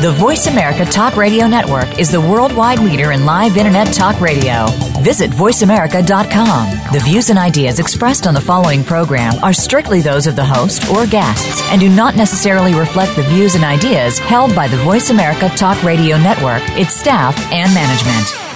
[0.00, 4.64] The Voice America Talk Radio Network is the worldwide leader in live Internet talk radio.
[5.02, 6.94] Visit VoiceAmerica.com.
[6.94, 10.88] The views and ideas expressed on the following program are strictly those of the host
[10.88, 15.10] or guests and do not necessarily reflect the views and ideas held by the Voice
[15.10, 18.50] America Talk Radio Network, its staff, and management.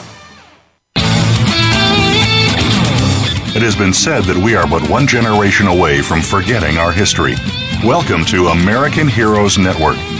[3.54, 7.34] It has been said that we are but one generation away from forgetting our history.
[7.84, 9.96] Welcome to American Heroes Network,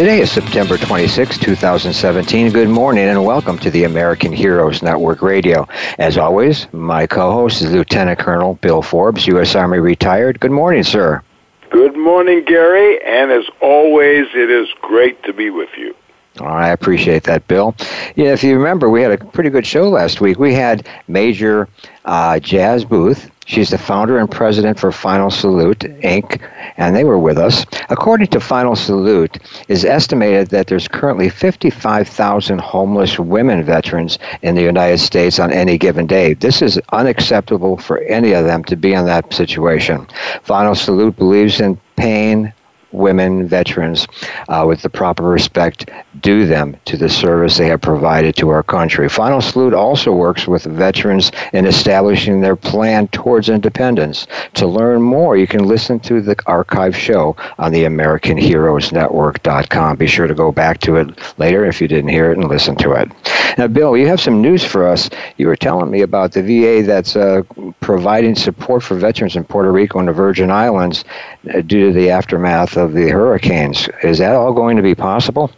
[0.00, 2.52] Today is September 26, 2017.
[2.52, 5.68] Good morning and welcome to the American Heroes Network Radio.
[5.98, 9.54] As always, my co host is Lieutenant Colonel Bill Forbes, U.S.
[9.54, 10.40] Army retired.
[10.40, 11.22] Good morning, sir.
[11.68, 15.94] Good morning, Gary, and as always, it is great to be with you.
[16.38, 17.74] I appreciate that, Bill.
[18.14, 20.38] Yeah, if you remember, we had a pretty good show last week.
[20.38, 21.68] We had Major
[22.04, 26.40] uh, Jas Boothe, She's the founder and president for Final Salute Inc.,
[26.76, 27.66] and they were with us.
[27.88, 34.62] According to Final Salute, is estimated that there's currently 55,000 homeless women veterans in the
[34.62, 36.34] United States on any given day.
[36.34, 40.06] This is unacceptable for any of them to be in that situation.
[40.44, 42.52] Final Salute believes in pain,
[42.92, 44.06] women veterans
[44.48, 48.62] uh, with the proper respect due them to the service they have provided to our
[48.62, 49.08] country.
[49.08, 54.26] Final Salute also works with veterans in establishing their plan towards independence.
[54.54, 59.96] To learn more, you can listen to the archive show on the AmericanHeroesNetwork.com.
[59.96, 62.76] Be sure to go back to it later if you didn't hear it and listen
[62.76, 63.10] to it.
[63.58, 65.10] Now, Bill, you have some news for us.
[65.36, 67.42] You were telling me about the VA that's uh,
[67.80, 71.04] providing support for veterans in Puerto Rico and the Virgin Islands
[71.52, 73.88] uh, due to the aftermath of the hurricanes.
[74.02, 75.52] Is that all going to be possible?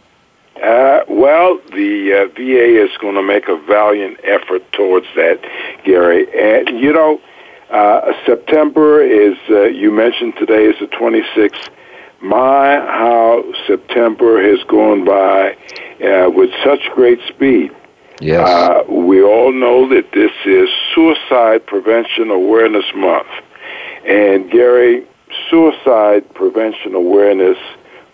[0.63, 5.39] Uh, well, the uh, VA is going to make a valiant effort towards that,
[5.83, 6.27] Gary.
[6.33, 7.19] And, you know,
[7.69, 11.69] uh, September is, uh, you mentioned today is the 26th.
[12.21, 15.57] My, how September has gone by
[16.01, 17.75] uh, with such great speed.
[18.21, 18.47] Yes.
[18.47, 23.27] Uh, we all know that this is Suicide Prevention Awareness Month.
[24.05, 25.05] And, Gary,
[25.49, 27.57] suicide prevention awareness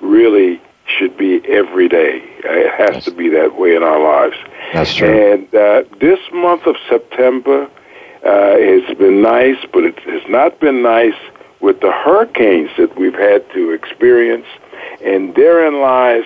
[0.01, 2.21] really should be every day.
[2.43, 3.05] It has yes.
[3.05, 4.35] to be that way in our lives.
[4.73, 5.33] That's true.
[5.33, 7.69] And uh, this month of September
[8.25, 11.19] uh, has been nice, but it has not been nice
[11.61, 14.45] with the hurricanes that we've had to experience.
[15.03, 16.23] And therein lies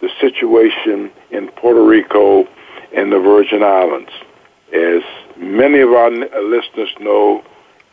[0.00, 2.46] the situation in Puerto Rico
[2.94, 4.10] and the Virgin Islands.
[4.72, 5.02] As
[5.36, 7.42] many of our listeners know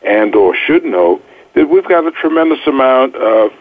[0.02, 1.20] and or should know,
[1.54, 3.52] that we've got a tremendous amount of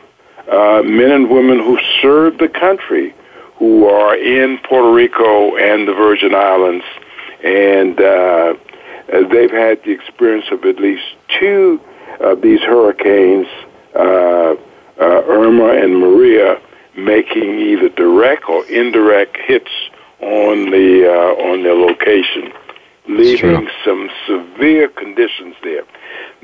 [0.50, 3.14] uh, men and women who serve the country
[3.56, 6.84] who are in Puerto Rico and the Virgin Islands,
[7.44, 8.56] and uh,
[9.30, 11.04] they've had the experience of at least
[11.40, 11.80] two
[12.20, 13.48] of these hurricanes,
[13.96, 14.56] uh, uh,
[15.00, 16.60] Irma and Maria,
[16.98, 19.72] making either direct or indirect hits
[20.22, 22.52] on the uh, on their location,
[23.08, 25.84] leaving some severe conditions there.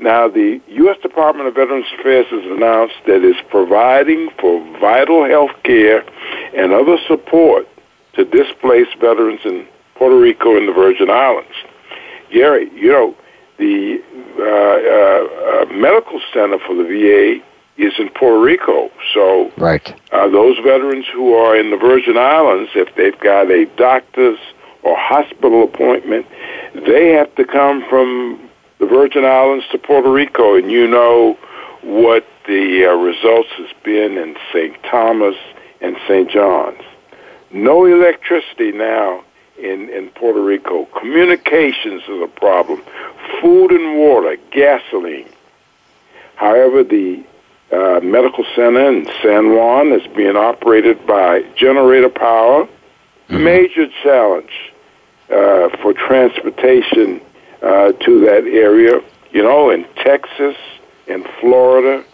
[0.00, 0.96] Now, the U.S.
[1.02, 6.04] Department of Veterans Affairs has announced that it's providing for vital health care
[6.54, 7.68] and other support
[8.14, 9.66] to displaced veterans in
[9.96, 11.50] Puerto Rico and the Virgin Islands.
[12.30, 13.16] Gary, you know,
[13.58, 14.00] the
[14.38, 17.44] uh, uh, uh, medical center for the VA
[17.82, 18.90] is in Puerto Rico.
[19.14, 19.94] So, right.
[20.12, 24.38] Uh, those veterans who are in the Virgin Islands, if they've got a doctor's
[24.82, 26.26] or hospital appointment,
[26.74, 28.47] they have to come from
[28.78, 31.38] the Virgin Islands to Puerto Rico, and you know
[31.82, 34.74] what the uh, results has been in St.
[34.84, 35.36] Thomas
[35.80, 36.30] and St.
[36.30, 36.82] John's.
[37.50, 39.24] No electricity now
[39.58, 40.86] in, in Puerto Rico.
[40.98, 42.82] Communications is a problem.
[43.40, 45.28] Food and water, gasoline.
[46.36, 47.22] However, the
[47.72, 52.64] uh, medical center in San Juan is being operated by generator power.
[52.64, 53.44] Mm-hmm.
[53.44, 54.72] Major challenge
[55.30, 57.20] uh, for transportation
[57.62, 59.00] uh, to that area.
[59.30, 60.56] You know, in Texas,
[61.06, 62.04] in Florida,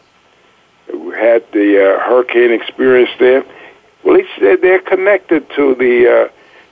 [0.92, 3.44] we had the uh, hurricane experience there.
[4.04, 6.28] Well, he said they're connected to the uh,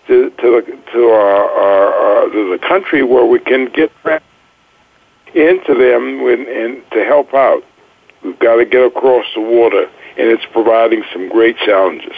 [0.08, 3.92] to to, the, to our, our, our to the country where we can get
[5.34, 7.64] into them when, and to help out.
[8.22, 12.14] We've got to get across the water, and it's providing some great challenges.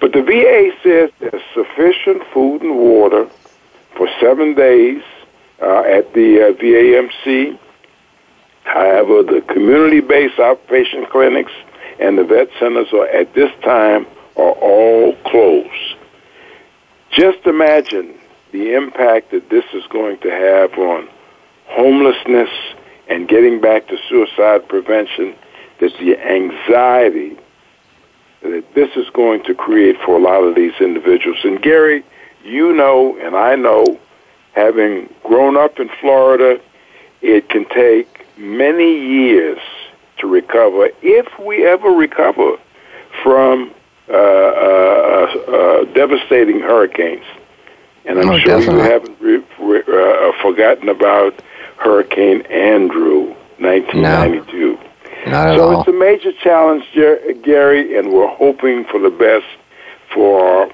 [0.00, 3.28] But the VA says there's sufficient food and water
[3.96, 5.02] for seven days
[5.62, 7.58] uh, at the uh, VAMC.
[8.64, 11.52] However, the community-based outpatient clinics
[11.98, 14.06] and the vet centers are at this time
[14.36, 15.96] are all closed.
[17.10, 18.14] Just imagine
[18.52, 21.08] the impact that this is going to have on
[21.66, 22.50] homelessness
[23.08, 25.34] and getting back to suicide prevention,
[25.80, 27.36] that the anxiety
[28.42, 31.38] that this is going to create for a lot of these individuals.
[31.44, 32.02] And Gary,
[32.44, 33.98] you know, and I know,
[34.54, 36.60] having grown up in Florida,
[37.20, 39.58] it can take many years
[40.18, 42.56] to recover if we ever recover
[43.22, 43.72] from
[44.08, 44.16] uh, uh,
[45.48, 47.24] uh, devastating hurricanes.
[48.04, 48.82] And I'm Oh, sure definitely.
[48.84, 51.34] you haven't re- re- uh, forgotten about
[51.76, 54.78] Hurricane Andrew, 1992.
[55.26, 55.80] Not at So all.
[55.80, 59.46] it's a major challenge, Jer- Gary, and we're hoping for the best
[60.12, 60.68] for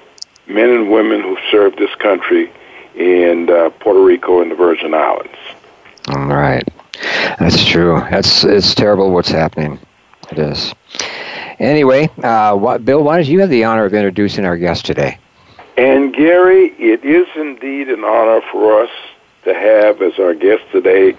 [0.47, 2.51] men and women who served this country
[2.95, 5.37] in uh, Puerto Rico and the Virgin Islands.
[6.07, 6.67] All right.
[7.39, 7.99] That's true.
[8.09, 9.79] That's it's terrible what's happening.
[10.31, 10.73] It is.
[11.59, 15.17] Anyway, uh, what, Bill, why don't you have the honor of introducing our guest today?
[15.77, 18.89] And Gary, it is indeed an honor for us
[19.43, 21.15] to have as our guest today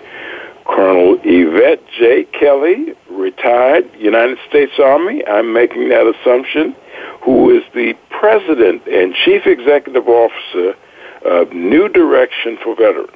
[0.65, 2.25] Colonel Yvette J.
[2.25, 5.27] Kelly, retired United States Army.
[5.27, 6.77] I'm making that assumption.
[7.23, 10.77] Who is the President and Chief Executive Officer
[11.25, 13.11] of New Direction for Veterans.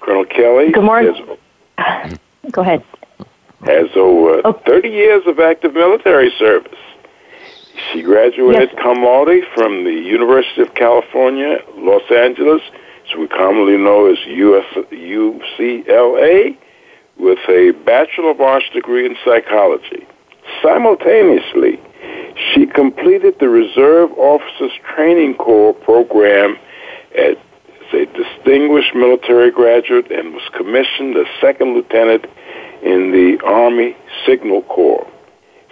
[0.00, 1.14] Colonel Kelly Good morning.
[1.78, 2.18] has,
[2.52, 2.82] Go ahead.
[3.64, 4.52] has over Oh.
[4.52, 6.78] 30 years of active military service.
[7.92, 8.82] She graduated Yes.
[8.82, 12.62] cum laude from the University of California, Los Angeles,
[13.02, 16.56] which we commonly know as US, UCLA,
[17.18, 20.06] with a Bachelor of Arts degree in psychology.
[20.62, 21.78] Simultaneously,
[22.52, 26.56] she completed the Reserve Officers Training Corps program
[27.14, 27.36] as
[27.92, 32.26] a distinguished military graduate and was commissioned as second lieutenant
[32.82, 35.06] in the Army Signal Corps.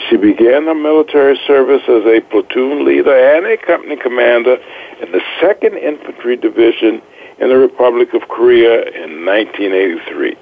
[0.09, 4.57] She began her military service as a platoon leader and a company commander
[5.01, 7.01] in the 2nd Infantry Division
[7.39, 10.37] in the Republic of Korea in 1983.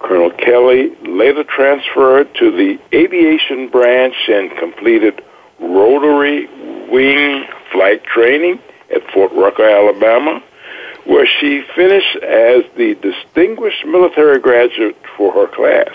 [0.00, 5.22] Colonel Kelly later transferred to the aviation branch and completed
[5.58, 6.46] rotary
[6.90, 8.58] wing flight training
[8.94, 10.42] at Fort Rucker, Alabama,
[11.04, 15.94] where she finished as the distinguished military graduate for her class.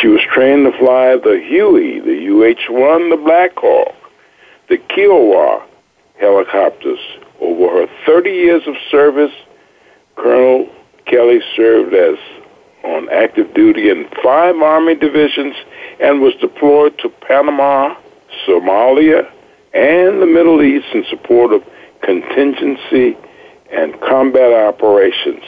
[0.00, 3.94] She was trained to fly the Huey, the UH-1, the Black Hawk,
[4.68, 5.64] the Kiowa
[6.18, 7.00] helicopters.
[7.40, 9.32] Over her 30 years of service,
[10.16, 10.70] Colonel
[11.06, 12.16] Kelly served as
[12.84, 15.54] on active duty in five Army divisions
[16.00, 17.94] and was deployed to Panama,
[18.46, 19.30] Somalia,
[19.74, 21.64] and the Middle East in support of
[22.02, 23.16] contingency
[23.70, 25.42] and combat operations.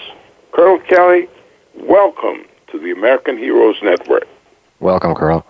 [0.52, 1.28] Colonel Kelly,
[1.74, 4.26] welcome to the American Heroes Network.
[4.80, 5.44] Welcome, Colonel.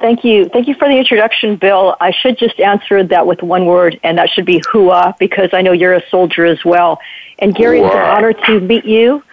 [0.00, 0.48] Thank you.
[0.48, 1.96] Thank you for the introduction, Bill.
[2.00, 5.62] I should just answer that with one word, and that should be hua, because I
[5.62, 7.00] know you're a soldier as well.
[7.40, 9.24] And Gary, it's an honor to meet you.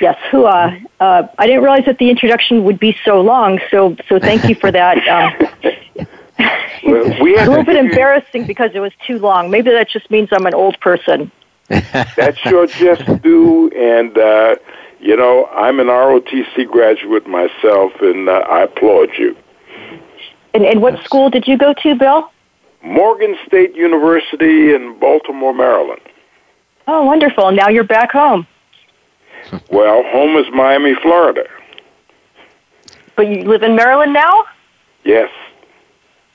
[0.00, 0.78] Yes, hua.
[0.98, 4.54] Uh, I didn't realize that the introduction would be so long, so so thank you
[4.54, 5.06] for that.
[5.06, 5.48] Um,
[5.94, 6.06] Well,
[6.38, 9.50] we a little bit embarrassing because it was too long.
[9.50, 11.30] Maybe that just means I'm an old person.
[11.68, 14.56] That's your just due, and uh,
[15.00, 19.36] you know I'm an ROTC graduate myself, and uh, I applaud you.
[20.52, 22.30] And, and what school did you go to, Bill?
[22.82, 26.02] Morgan State University in Baltimore, Maryland.
[26.86, 27.50] Oh, wonderful.
[27.50, 28.46] Now you're back home.
[29.70, 31.48] Well, home is Miami, Florida.
[33.16, 34.44] But you live in Maryland now?
[35.04, 35.30] Yes.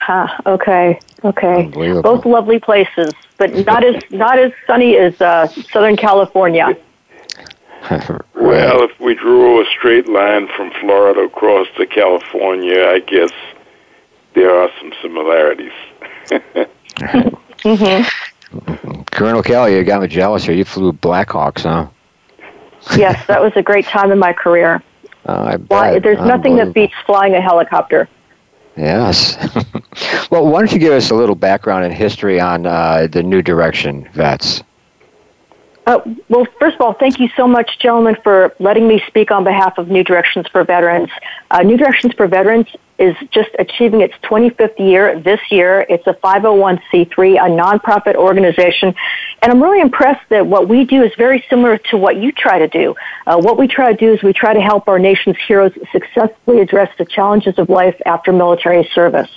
[0.09, 1.67] Huh, okay, okay.
[2.01, 6.75] Both lovely places, but not as not as sunny as uh, Southern California.
[8.35, 13.31] Well, if we drew a straight line from Florida across to California, I guess
[14.33, 15.71] there are some similarities.
[19.11, 20.55] Colonel Kelly, you got me jealous here.
[20.55, 21.87] You flew Blackhawks, huh?
[22.97, 24.81] yes, that was a great time in my career.
[25.25, 26.03] Uh, I Why, bet.
[26.03, 28.09] there's nothing that beats flying a helicopter.
[28.79, 29.35] Yes.
[30.31, 33.41] well, why don't you give us a little background and history on uh, the New
[33.41, 34.63] Direction vets?
[35.89, 39.43] Uh, well, first of all, thank you so much, gentlemen, for letting me speak on
[39.43, 41.09] behalf of New Directions for Veterans.
[41.49, 42.67] Uh, New Directions for Veterans
[42.99, 45.87] is just achieving its 25th year this year.
[45.89, 48.93] It's a 501c3, a nonprofit organization,
[49.41, 52.59] and I'm really impressed that what we do is very similar to what you try
[52.59, 52.93] to do.
[53.25, 56.61] Uh, what we try to do is we try to help our nation's heroes successfully
[56.61, 59.31] address the challenges of life after military service.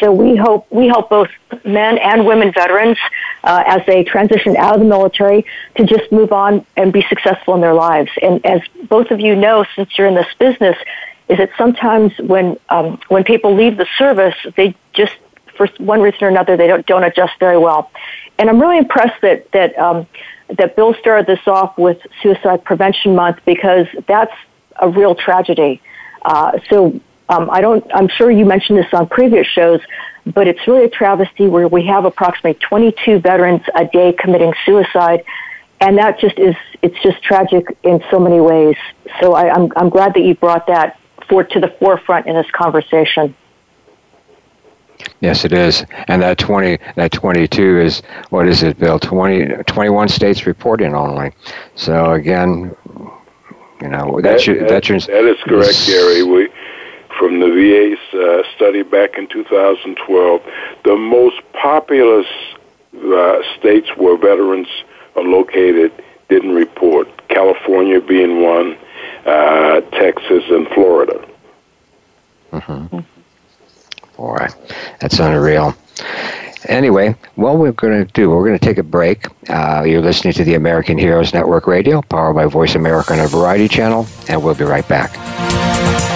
[0.00, 1.30] So we hope we help both
[1.64, 2.98] men and women veterans
[3.44, 5.44] uh, as they transition out of the military
[5.76, 8.10] to just move on and be successful in their lives.
[8.20, 10.76] And as both of you know, since you're in this business,
[11.28, 15.14] is that sometimes when um, when people leave the service, they just
[15.56, 17.90] for one reason or another they don't don't adjust very well.
[18.38, 20.06] And I'm really impressed that that um,
[20.48, 24.34] that Bill started this off with Suicide Prevention Month because that's
[24.80, 25.80] a real tragedy.
[26.22, 27.84] Uh, so um, I don't.
[27.94, 29.80] I'm sure you mentioned this on previous shows,
[30.26, 35.24] but it's really a travesty where we have approximately 22 veterans a day committing suicide,
[35.80, 36.54] and that just is.
[36.82, 38.76] It's just tragic in so many ways.
[39.20, 42.50] So I, I'm I'm glad that you brought that for to the forefront in this
[42.52, 43.34] conversation.
[45.20, 45.84] Yes, it is.
[46.08, 48.98] And that 20, that 22 is, what is it, Bill?
[48.98, 51.32] 20, 21 states reporting only.
[51.74, 52.74] So again,
[53.80, 56.22] you know, that's that, your, that's your, that is correct, Gary.
[56.22, 56.48] We,
[57.18, 60.42] from the VA's uh, study back in 2012,
[60.84, 62.26] the most populous
[62.94, 64.68] uh, states where veterans
[65.16, 65.92] are located
[66.28, 67.08] didn't report.
[67.28, 68.76] California being one,
[69.24, 71.26] uh, Texas, and Florida.
[72.52, 73.00] Mm-hmm.
[74.16, 74.46] Boy,
[75.00, 75.74] that's unreal.
[76.68, 79.26] Anyway, what we're going to do, we're going to take a break.
[79.48, 83.28] Uh, you're listening to the American Heroes Network Radio, powered by Voice America on a
[83.28, 86.15] Variety Channel, and we'll be right back.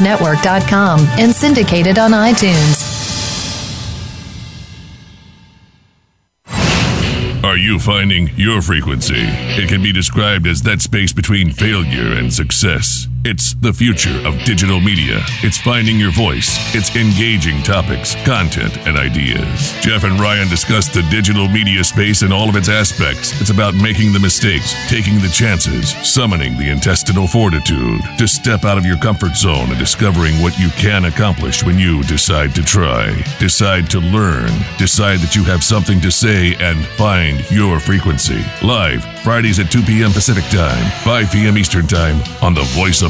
[0.00, 2.90] Network.com and syndicated on iTunes.
[7.42, 9.14] Are you finding your frequency?
[9.16, 13.08] It can be described as that space between failure and success.
[13.22, 15.18] It's the future of digital media.
[15.44, 16.56] It's finding your voice.
[16.74, 19.74] It's engaging topics, content, and ideas.
[19.82, 23.38] Jeff and Ryan discuss the digital media space in all of its aspects.
[23.38, 28.78] It's about making the mistakes, taking the chances, summoning the intestinal fortitude to step out
[28.78, 33.12] of your comfort zone and discovering what you can accomplish when you decide to try,
[33.38, 34.48] decide to learn,
[34.78, 38.42] decide that you have something to say, and find your frequency.
[38.62, 40.10] Live, Fridays at 2 p.m.
[40.12, 41.58] Pacific Time, 5 p.m.
[41.58, 43.09] Eastern Time on the Voice of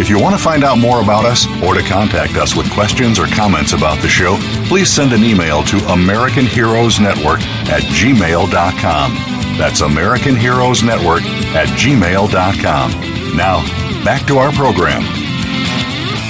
[0.00, 3.18] If you want to find out more about us or to contact us with questions
[3.18, 9.14] or comments about the show, please send an email to American Heroes Network at gmail.com.
[9.58, 11.22] That's American Heroes Network
[11.54, 13.36] at gmail.com.
[13.36, 13.62] Now,
[14.04, 15.02] back to our program.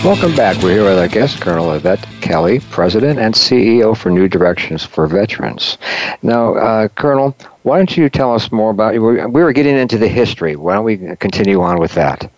[0.05, 0.61] Welcome back.
[0.61, 5.07] We're here with our guest, Colonel Yvette Kelly, President and CEO for New Directions for
[5.07, 5.79] Veterans.
[6.23, 10.09] Now, uh, Colonel, why don't you tell us more about, we were getting into the
[10.09, 10.57] history.
[10.57, 12.29] Why don't we continue on with that?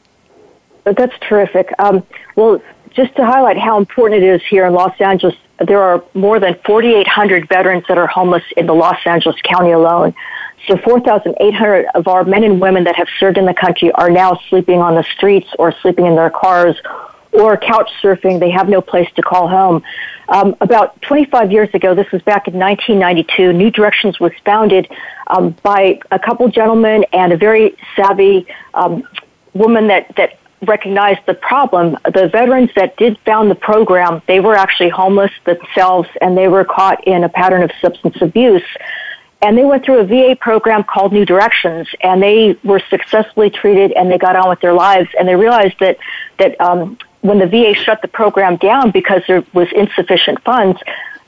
[0.85, 1.73] That's terrific.
[1.79, 2.63] Um, well,
[2.95, 6.55] just to highlight how important it is here in Los Angeles, there are more than
[6.65, 10.15] 4,800 veterans that are homeless in the Los Angeles County alone.
[10.69, 14.39] So 4,800 of our men and women that have served in the country are now
[14.49, 16.77] sleeping on the streets or sleeping in their cars
[17.33, 18.41] or couch surfing.
[18.41, 19.83] They have no place to call home.
[20.29, 24.89] Um, about 25 years ago, this was back in 1992, New Directions was founded
[25.27, 29.07] um, by a couple gentlemen and a very savvy um,
[29.53, 31.97] woman that, that recognized the problem.
[32.05, 36.65] The veterans that did found the program, they were actually homeless themselves and they were
[36.65, 38.63] caught in a pattern of substance abuse.
[39.43, 43.93] and they went through a VA program called New Directions, and they were successfully treated,
[43.93, 45.99] and they got on with their lives, and they realized that
[46.39, 50.79] that um, when the VA shut the program down because there was insufficient funds,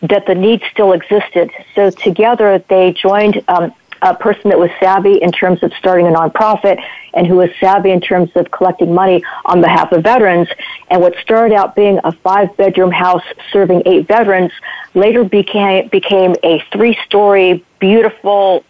[0.02, 1.50] that the need still existed.
[1.74, 3.72] So together they joined um,
[4.02, 6.82] a person that was savvy in terms of starting a nonprofit
[7.14, 10.48] and who was savvy in terms of collecting money on behalf of veterans.
[10.90, 14.52] And what started out being a five bedroom house serving eight veterans
[14.94, 18.64] later became, became a three story, beautiful,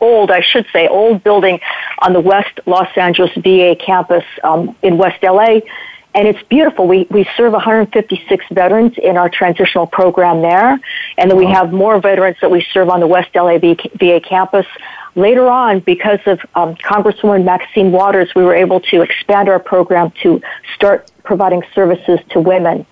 [0.00, 1.60] old, I should say, old building
[1.98, 5.60] on the West Los Angeles VA campus um, in West LA
[6.14, 6.88] and it's beautiful.
[6.88, 10.78] We we serve 156 veterans in our transitional program there,
[11.18, 14.66] and then we have more veterans that we serve on the West LA VA campus.
[15.16, 20.12] Later on, because of um, Congresswoman Maxine Waters, we were able to expand our program
[20.22, 20.40] to
[20.74, 22.84] start providing services to women.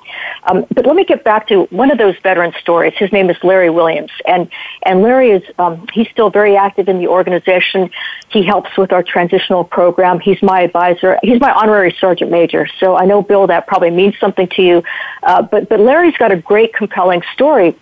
[0.45, 2.95] Um, but let me get back to one of those veteran stories.
[2.97, 4.49] His name is Larry Williams, and
[4.85, 7.90] and Larry is um, he's still very active in the organization.
[8.28, 10.21] He helps with our transitional program.
[10.21, 11.18] He's my advisor.
[11.21, 12.68] He's my honorary sergeant major.
[12.78, 14.85] So I know Bill that probably means something to you.
[15.25, 17.76] Uh, but but Larry's got a great, compelling story.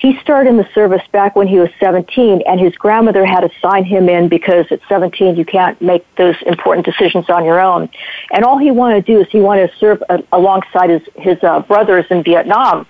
[0.00, 3.50] He started in the service back when he was 17, and his grandmother had to
[3.60, 7.90] sign him in because at 17 you can't make those important decisions on your own.
[8.32, 11.44] And all he wanted to do is he wanted to serve a, alongside his, his
[11.44, 12.86] uh, brothers in Vietnam.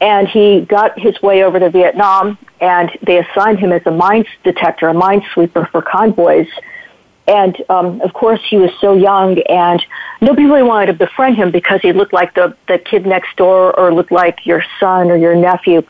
[0.00, 4.24] And he got his way over to Vietnam, and they assigned him as a mine
[4.42, 6.48] detector, a mine sweeper for convoys
[7.28, 9.84] and um, of course he was so young and
[10.20, 13.78] nobody really wanted to befriend him because he looked like the, the kid next door
[13.78, 15.82] or looked like your son or your nephew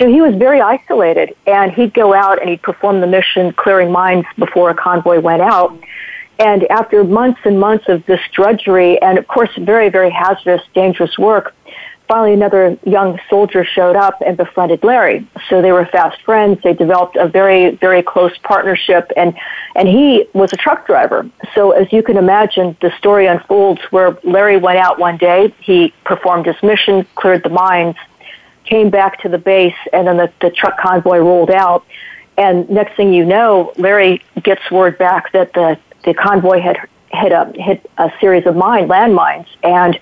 [0.00, 3.92] so he was very isolated and he'd go out and he'd perform the mission clearing
[3.92, 5.78] mines before a convoy went out
[6.38, 11.18] and after months and months of this drudgery and of course very very hazardous dangerous
[11.18, 11.54] work
[12.10, 15.24] finally another young soldier showed up and befriended Larry.
[15.48, 16.58] So they were fast friends.
[16.64, 19.32] They developed a very, very close partnership and,
[19.76, 21.30] and he was a truck driver.
[21.54, 25.94] So as you can imagine, the story unfolds where Larry went out one day, he
[26.04, 27.94] performed his mission, cleared the mines,
[28.70, 31.84] came back to the base, and then the, the truck convoy rolled out.
[32.38, 36.78] And next thing you know, Larry gets word back that the, the convoy had
[37.12, 39.98] hit a hit a series of mine landmines, and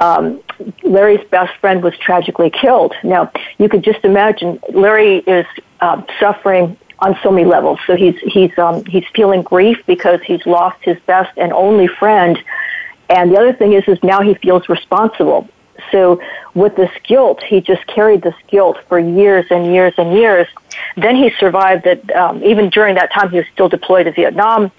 [0.00, 0.42] um,
[0.82, 2.92] Larry's best friend was tragically killed.
[3.04, 5.46] Now you could just imagine Larry is
[5.80, 7.78] uh, suffering on so many levels.
[7.86, 12.36] So he's he's um, he's feeling grief because he's lost his best and only friend,
[13.08, 15.48] and the other thing is is now he feels responsible.
[15.90, 16.20] So
[16.54, 20.46] with this guilt, he just carried this guilt for years and years and years.
[20.96, 22.10] Then he survived that.
[22.14, 24.70] Um, even during that time, he was still deployed to Vietnam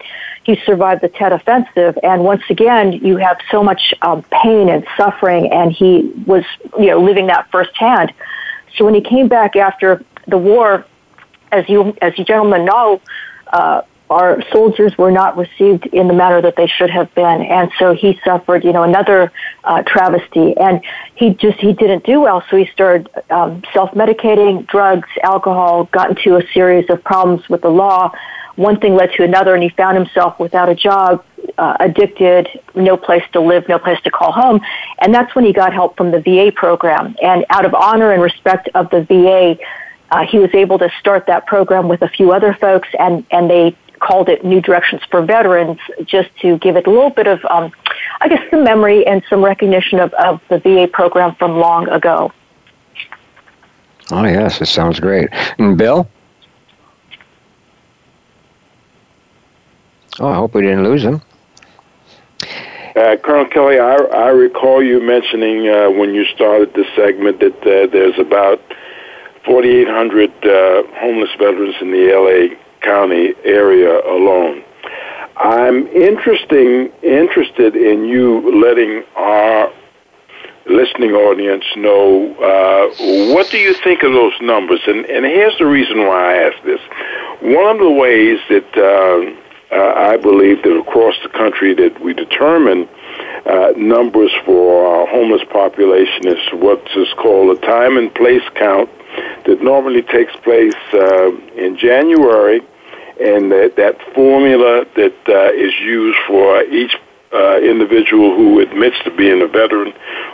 [0.43, 1.97] he survived the Tet Offensive.
[2.03, 6.43] And once again, you have so much um, pain and suffering, and he was,
[6.79, 8.11] you know, living that firsthand.
[8.75, 10.85] So when he came back after the war,
[11.51, 13.01] as you as you gentlemen know,
[13.47, 17.71] uh, our soldiers were not received in the manner that they should have been, and
[17.79, 19.31] so he suffered, you know, another
[19.63, 20.55] uh, travesty.
[20.57, 20.81] And
[21.15, 26.35] he just he didn't do well, so he started um, self-medicating, drugs, alcohol, got into
[26.35, 28.11] a series of problems with the law
[28.55, 31.23] one thing led to another, and he found himself without a job,
[31.57, 34.61] uh, addicted, no place to live, no place to call home.
[34.99, 37.15] And that's when he got help from the VA program.
[37.21, 39.57] And out of honor and respect of the VA,
[40.11, 43.49] uh, he was able to start that program with a few other folks, and, and
[43.49, 47.43] they called it New Directions for Veterans, just to give it a little bit of,
[47.45, 47.71] um,
[48.19, 52.31] I guess, some memory and some recognition of, of the VA program from long ago.
[54.11, 55.29] Oh, yes, it sounds great.
[55.57, 56.09] And Bill?
[60.19, 61.21] Oh, I hope we didn't lose him.
[62.95, 67.55] Uh, Colonel Kelly, I, I recall you mentioning uh, when you started this segment that
[67.61, 68.59] uh, there's about
[69.45, 74.63] 4,800 uh, homeless veterans in the LA County area alone.
[75.37, 79.71] I'm interesting, interested in you letting our
[80.65, 84.81] listening audience know uh, what do you think of those numbers?
[84.85, 86.79] And, and here's the reason why I ask this.
[87.41, 92.13] One of the ways that uh, uh, I believe that across the country that we
[92.13, 92.87] determine
[93.45, 98.89] uh, numbers for our homeless population is what is called a time and place count
[99.45, 102.61] that normally takes place uh, in January,
[103.21, 106.95] and that, that formula that uh, is used for each
[107.33, 109.93] uh, individual who admits to being a veteran,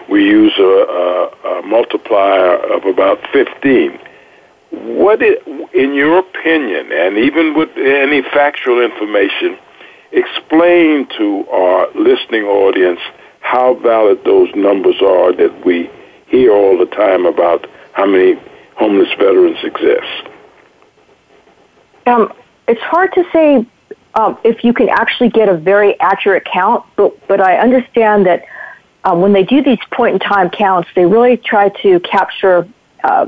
[0.09, 3.99] we use a, a, a multiplier of about 15
[4.69, 9.57] what, in your opinion, and even with any factual information,
[10.11, 12.99] explain to our listening audience
[13.39, 15.89] how valid those numbers are that we
[16.27, 18.37] hear all the time about how many
[18.75, 20.27] homeless veterans exist.
[22.05, 22.33] Um,
[22.67, 23.65] it's hard to say
[24.15, 28.45] um, if you can actually get a very accurate count, but but I understand that
[29.03, 32.67] um, when they do these point in time counts, they really try to capture,
[33.03, 33.27] uh,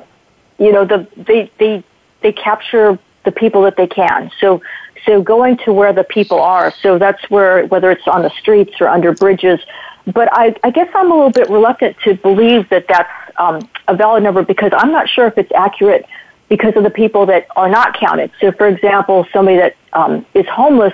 [0.58, 1.84] you know, the they they
[2.21, 4.32] they capture the people that they can.
[4.39, 4.62] So
[5.06, 6.73] so going to where the people are.
[6.82, 9.60] So that's where whether it's on the streets or under bridges.
[10.06, 13.95] But I, I guess I'm a little bit reluctant to believe that that's um, a
[13.95, 16.06] valid number because I'm not sure if it's accurate
[16.49, 18.31] because of the people that are not counted.
[18.41, 20.93] So, for example, somebody that um, is homeless,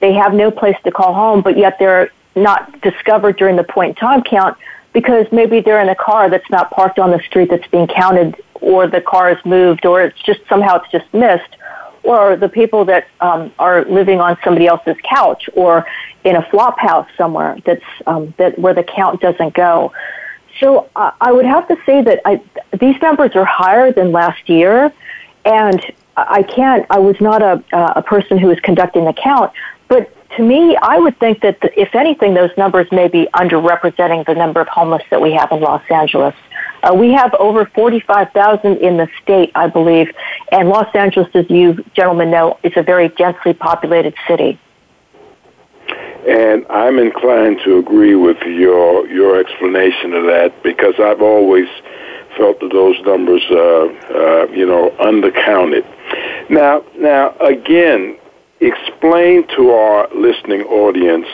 [0.00, 3.90] they have no place to call home, but yet they're not discovered during the point
[3.90, 4.58] in time count
[4.92, 8.36] because maybe they're in a car that's not parked on the street that's being counted,
[8.54, 11.56] or the car is moved, or it's just somehow it's just missed,
[12.02, 15.84] or the people that um, are living on somebody else's couch or
[16.24, 19.92] in a flop house somewhere that's um, that where the count doesn't go.
[20.60, 22.40] So uh, I would have to say that I,
[22.78, 24.92] these numbers are higher than last year,
[25.44, 26.86] and I can't.
[26.90, 29.52] I was not a a person who was conducting the count,
[29.88, 34.26] but to me, I would think that the, if anything, those numbers may be underrepresenting
[34.26, 36.34] the number of homeless that we have in Los Angeles.
[36.82, 40.14] Uh, we have over 45,000 in the state, I believe,
[40.52, 44.58] and Los Angeles, as you gentlemen know, is a very densely populated city.
[46.26, 51.68] And I'm inclined to agree with your your explanation of that because I've always
[52.36, 55.86] felt that those numbers, uh, uh, you know, undercounted.
[56.50, 58.18] Now, now again,
[58.60, 61.28] explain to our listening audience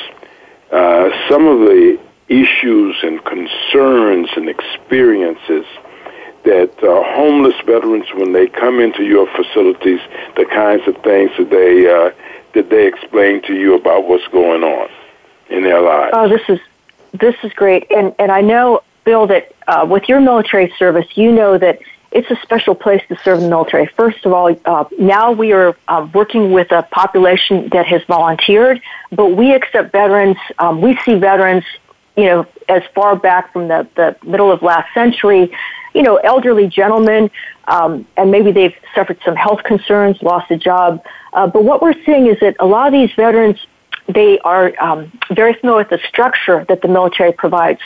[0.70, 5.66] uh, some of the issues and concerns and experiences
[6.44, 10.00] that uh, homeless veterans, when they come into your facilities,
[10.36, 12.10] the kinds of things that they uh,
[12.54, 14.88] that they explain to you about what's going on
[15.48, 16.12] in their lives?
[16.14, 16.60] Oh, this is
[17.12, 21.32] this is great, and and I know, Bill, that uh, with your military service, you
[21.32, 21.80] know that
[22.12, 23.86] it's a special place to serve in the military.
[23.86, 28.80] First of all, uh, now we are uh, working with a population that has volunteered,
[29.10, 30.36] but we accept veterans.
[30.58, 31.64] Um, we see veterans,
[32.16, 35.52] you know, as far back from the, the middle of last century,
[35.94, 37.30] you know, elderly gentlemen,
[37.68, 41.02] um, and maybe they've suffered some health concerns, lost a job.
[41.32, 43.58] Uh, but what we're seeing is that a lot of these veterans,
[44.08, 47.80] they are um, very familiar with the structure that the military provides.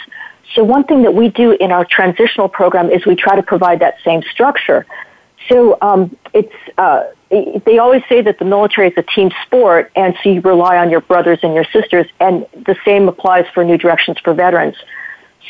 [0.55, 3.81] So one thing that we do in our transitional program is we try to provide
[3.81, 4.87] that same structure.
[5.49, 10.17] So um, it's uh, they always say that the military is a team sport, and
[10.23, 13.77] so you rely on your brothers and your sisters, and the same applies for New
[13.77, 14.77] Directions for Veterans.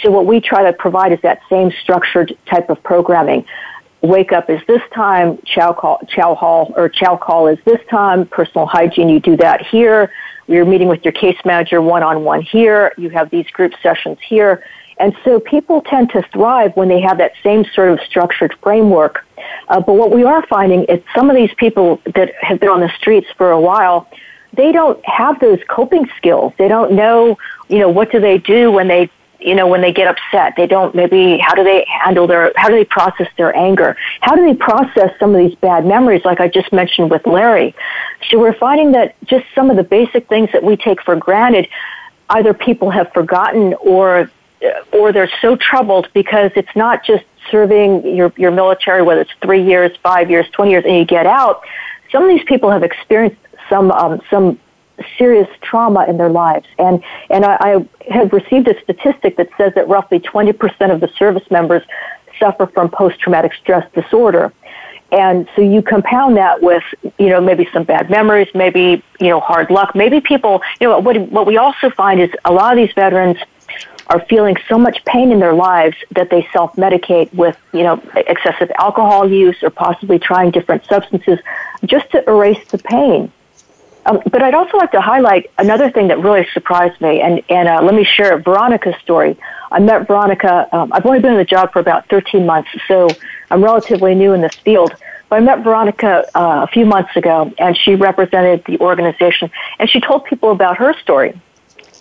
[0.03, 3.45] So what we try to provide is that same structured type of programming.
[4.03, 8.27] Wake up is this time, chow call, chow hall or chow call is this time,
[8.27, 10.13] personal hygiene, you do that here.
[10.47, 12.93] You're meeting with your case manager one on one here.
[12.97, 14.63] You have these group sessions here.
[14.99, 19.27] And so people tend to thrive when they have that same sort of structured framework.
[19.69, 22.81] Uh, but what we are finding is some of these people that have been on
[22.81, 24.09] the streets for a while,
[24.53, 26.53] they don't have those coping skills.
[26.59, 27.37] They don't know,
[27.69, 29.11] you know, what do they do when they
[29.47, 32.69] you know when they get upset they don't maybe how do they handle their how
[32.69, 36.41] do they process their anger how do they process some of these bad memories like
[36.41, 37.75] i just mentioned with larry
[38.29, 41.67] so we're finding that just some of the basic things that we take for granted
[42.31, 44.31] either people have forgotten or
[44.93, 49.63] or they're so troubled because it's not just serving your, your military, whether it's three
[49.63, 51.63] years, five years, 20 years, and you get out.
[52.11, 54.59] Some of these people have experienced some, um, some
[55.19, 56.67] serious trauma in their lives.
[56.79, 61.09] And, and I, I have received a statistic that says that roughly 20% of the
[61.19, 61.83] service members
[62.39, 64.53] suffer from post-traumatic stress disorder.
[65.13, 66.83] And so you compound that with,
[67.19, 69.95] you know, maybe some bad memories, maybe, you know, hard luck.
[69.95, 73.39] Maybe people, you know, what, what we also find is a lot of these veterans
[74.09, 78.71] are feeling so much pain in their lives that they self-medicate with, you know, excessive
[78.79, 81.39] alcohol use or possibly trying different substances
[81.85, 83.33] just to erase the pain.
[84.07, 87.69] Um, but I'd also like to highlight another thing that really surprised me, and, and
[87.69, 89.37] uh, let me share Veronica's story.
[89.71, 93.09] I met Veronica, um, I've only been in the job for about 13 months, so
[93.51, 94.95] I'm relatively new in this field.
[95.29, 99.91] But I met Veronica uh, a few months ago, and she represented the organization, and
[99.91, 101.39] she told people about her story.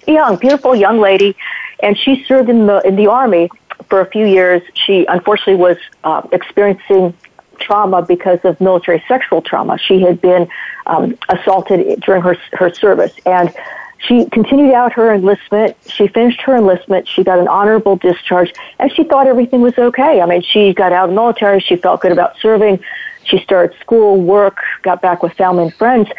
[0.08, 1.36] Young, beautiful young lady
[1.80, 3.50] and she served in the in the army
[3.90, 4.62] for a few years.
[4.74, 7.14] She unfortunately was uh, experiencing
[7.60, 9.78] trauma because of military sexual trauma.
[9.78, 10.48] She had been
[10.86, 13.54] um, assaulted during her her service, and
[14.00, 15.76] she continued out her enlistment.
[15.88, 17.08] She finished her enlistment.
[17.08, 20.22] She got an honorable discharge, and she thought everything was okay.
[20.22, 21.60] I mean, she got out of the military.
[21.60, 22.80] She felt good about serving.
[23.24, 26.10] She started school, work, got back with family and friends.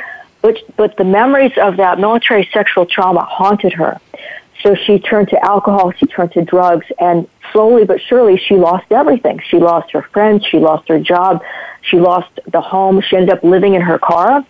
[0.42, 4.00] But, but the memories of that military sexual trauma haunted her.
[4.62, 8.90] So she turned to alcohol, she turned to drugs, and slowly but surely she lost
[8.90, 9.40] everything.
[9.48, 11.42] She lost her friends, she lost her job,
[11.82, 13.00] She lost the home.
[13.00, 14.44] She ended up living in her car.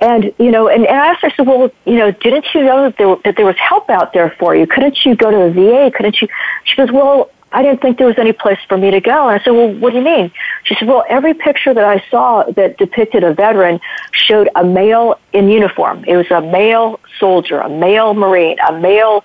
[0.00, 2.64] And, you know, and, and I asked her, I said, well, you know, didn't you
[2.64, 4.66] know that there, that there was help out there for you?
[4.66, 5.92] Couldn't you go to the VA?
[5.96, 6.28] Couldn't you?
[6.64, 9.28] She goes, well, I didn't think there was any place for me to go.
[9.28, 10.32] And I said, well, what do you mean?
[10.64, 13.78] She said, well, every picture that I saw that depicted a veteran
[14.12, 16.04] showed a male in uniform.
[16.06, 19.16] It was a male soldier, a male Marine, a male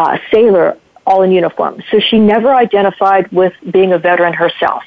[0.00, 0.68] uh, sailor,
[1.08, 1.74] all in uniform.
[1.90, 4.82] So she never identified with being a veteran herself.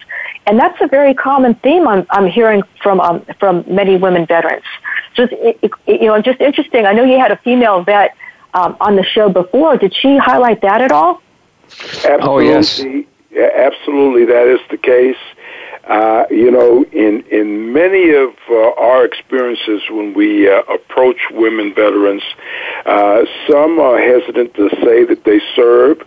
[0.47, 4.69] And that's a very common theme I'm, I'm hearing from, um, from many women veterans.
[5.15, 5.71] So, it, it,
[6.01, 6.81] you know, just interesting.
[6.85, 8.09] I know you had a female vet
[8.59, 9.71] um, on the show before.
[9.77, 11.21] Did she highlight that at all?
[12.05, 12.27] Absolutely.
[12.29, 12.67] Oh, yes.
[13.67, 15.23] Absolutely, that is the case.
[15.85, 21.73] Uh, you know, in in many of uh, our experiences when we uh, approach women
[21.73, 22.23] veterans,
[22.85, 26.01] uh, some are hesitant to say that they serve.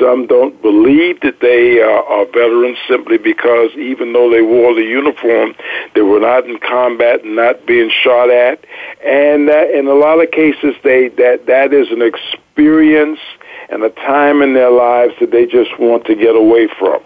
[0.00, 4.82] Some don't believe that they uh, are veterans simply because even though they wore the
[4.82, 5.54] uniform,
[5.94, 8.64] they were not in combat and not being shot at.
[9.04, 13.20] And uh, in a lot of cases, they that that is an experience
[13.68, 17.00] and a time in their lives that they just want to get away from.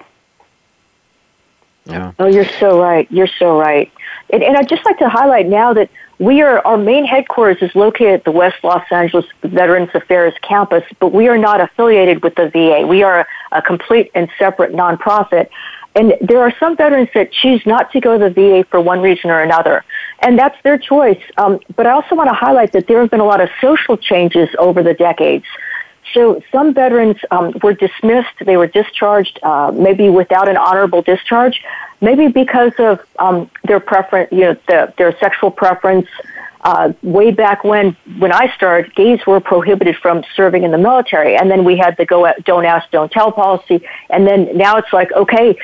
[1.86, 2.12] Yeah.
[2.18, 3.10] Oh, you're so right.
[3.10, 3.92] You're so right.
[4.30, 7.74] And, and I'd just like to highlight now that we are, our main headquarters is
[7.74, 12.36] located at the West Los Angeles Veterans Affairs campus, but we are not affiliated with
[12.36, 12.86] the VA.
[12.86, 15.48] We are a complete and separate nonprofit.
[15.96, 19.00] And there are some veterans that choose not to go to the VA for one
[19.00, 19.84] reason or another.
[20.20, 21.20] And that's their choice.
[21.36, 23.96] Um, but I also want to highlight that there have been a lot of social
[23.96, 25.44] changes over the decades.
[26.12, 28.34] So some veterans um, were dismissed.
[28.44, 31.62] They were discharged, uh, maybe without an honorable discharge,
[32.00, 36.08] maybe because of um, their preference, you know, the, their sexual preference.
[36.60, 41.36] Uh, way back when, when I started, gays were prohibited from serving in the military,
[41.36, 44.90] and then we had the go, don't ask, don't tell policy, and then now it's
[44.90, 45.58] like, okay,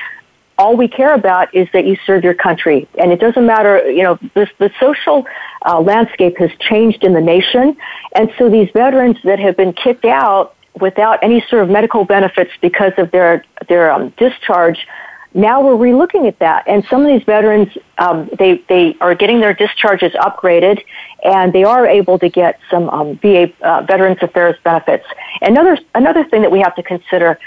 [0.57, 2.87] all we care about is that you serve your country.
[2.97, 5.25] And it doesn't matter, you know, this, the social
[5.65, 7.77] uh, landscape has changed in the nation.
[8.15, 12.51] And so these veterans that have been kicked out without any sort of medical benefits
[12.61, 14.87] because of their, their um, discharge,
[15.33, 16.67] now we're relooking at that.
[16.67, 20.83] And some of these veterans, um, they, they are getting their discharges upgraded
[21.23, 25.05] and they are able to get some um, VA uh, Veterans Affairs benefits.
[25.41, 27.39] Another, another thing that we have to consider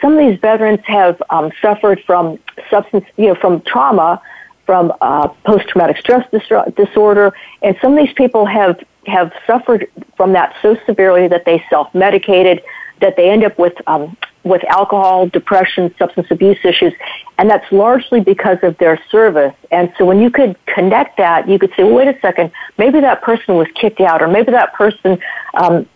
[0.00, 2.38] some of these veterans have um, suffered from
[2.70, 4.20] substance, you know, from trauma,
[4.66, 10.32] from uh, post-traumatic stress dis- disorder, and some of these people have have suffered from
[10.32, 12.62] that so severely that they self-medicated,
[13.00, 16.92] that they end up with um, with alcohol, depression, substance abuse issues,
[17.38, 19.54] and that's largely because of their service.
[19.70, 23.00] And so when you could connect that, you could say, well, wait a second, maybe
[23.00, 25.18] that person was kicked out, or maybe that person
[25.54, 25.88] um,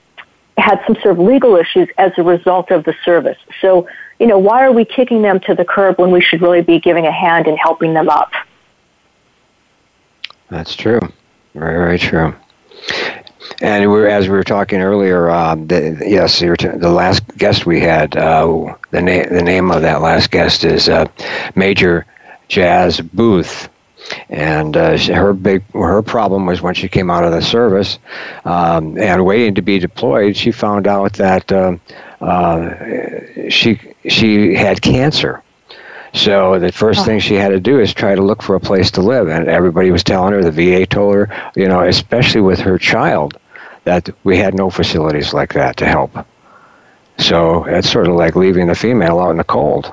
[0.59, 3.38] had some sort of legal issues as a result of the service.
[3.61, 6.62] So, you know, why are we kicking them to the curb when we should really
[6.62, 8.33] be giving a hand and helping them up?
[10.49, 11.01] That's true.
[11.55, 12.35] Very, very true.
[13.61, 18.16] And we as we were talking earlier, um, the, yes, the last guest we had,
[18.16, 21.07] uh, the, na- the name of that last guest is uh,
[21.55, 22.07] Major
[22.49, 23.68] Jas Boothe
[24.29, 27.99] and uh, her big her problem was when she came out of the service
[28.45, 31.77] um, and waiting to be deployed, she found out that uh,
[32.21, 35.43] uh, she she had cancer.
[36.15, 38.91] So the first thing she had to do is try to look for a place
[38.93, 42.61] to live, and everybody was telling her, the VA told her, you know, especially with
[42.61, 43.39] her child,
[43.85, 46.27] that we had no facilities like that to help.
[47.19, 49.93] So it's sort of like leaving the female out in the cold.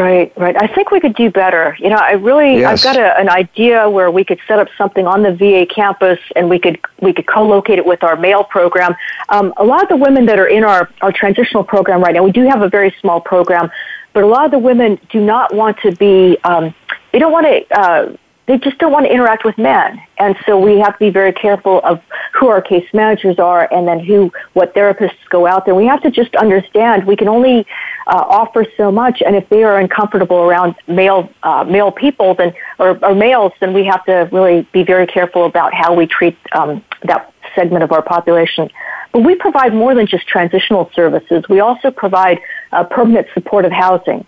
[0.00, 0.56] Right, right.
[0.56, 1.76] I think we could do better.
[1.78, 2.86] You know, I really, yes.
[2.86, 6.18] I've got a, an idea where we could set up something on the VA campus,
[6.34, 8.96] and we could we could co-locate it with our male program.
[9.28, 12.22] Um, a lot of the women that are in our our transitional program right now,
[12.22, 13.70] we do have a very small program,
[14.14, 16.38] but a lot of the women do not want to be.
[16.44, 16.74] Um,
[17.12, 17.78] they don't want to.
[17.78, 18.16] Uh,
[18.50, 20.02] they just don't want to interact with men.
[20.18, 22.02] And so we have to be very careful of
[22.34, 25.76] who our case managers are and then who, what therapists go out there.
[25.76, 27.64] We have to just understand we can only
[28.08, 29.22] uh, offer so much.
[29.24, 33.72] And if they are uncomfortable around male, uh, male people, then, or, or males, then
[33.72, 37.92] we have to really be very careful about how we treat um, that segment of
[37.92, 38.68] our population.
[39.12, 41.44] But we provide more than just transitional services.
[41.48, 42.40] We also provide
[42.72, 44.26] uh, permanent supportive housing.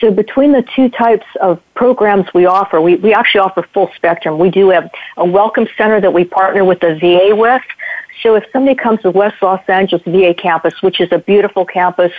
[0.00, 4.38] So between the two types of programs we offer, we, we actually offer full spectrum.
[4.38, 7.62] We do have a welcome center that we partner with the VA with.
[8.22, 12.12] So if somebody comes to West Los Angeles VA campus, which is a beautiful campus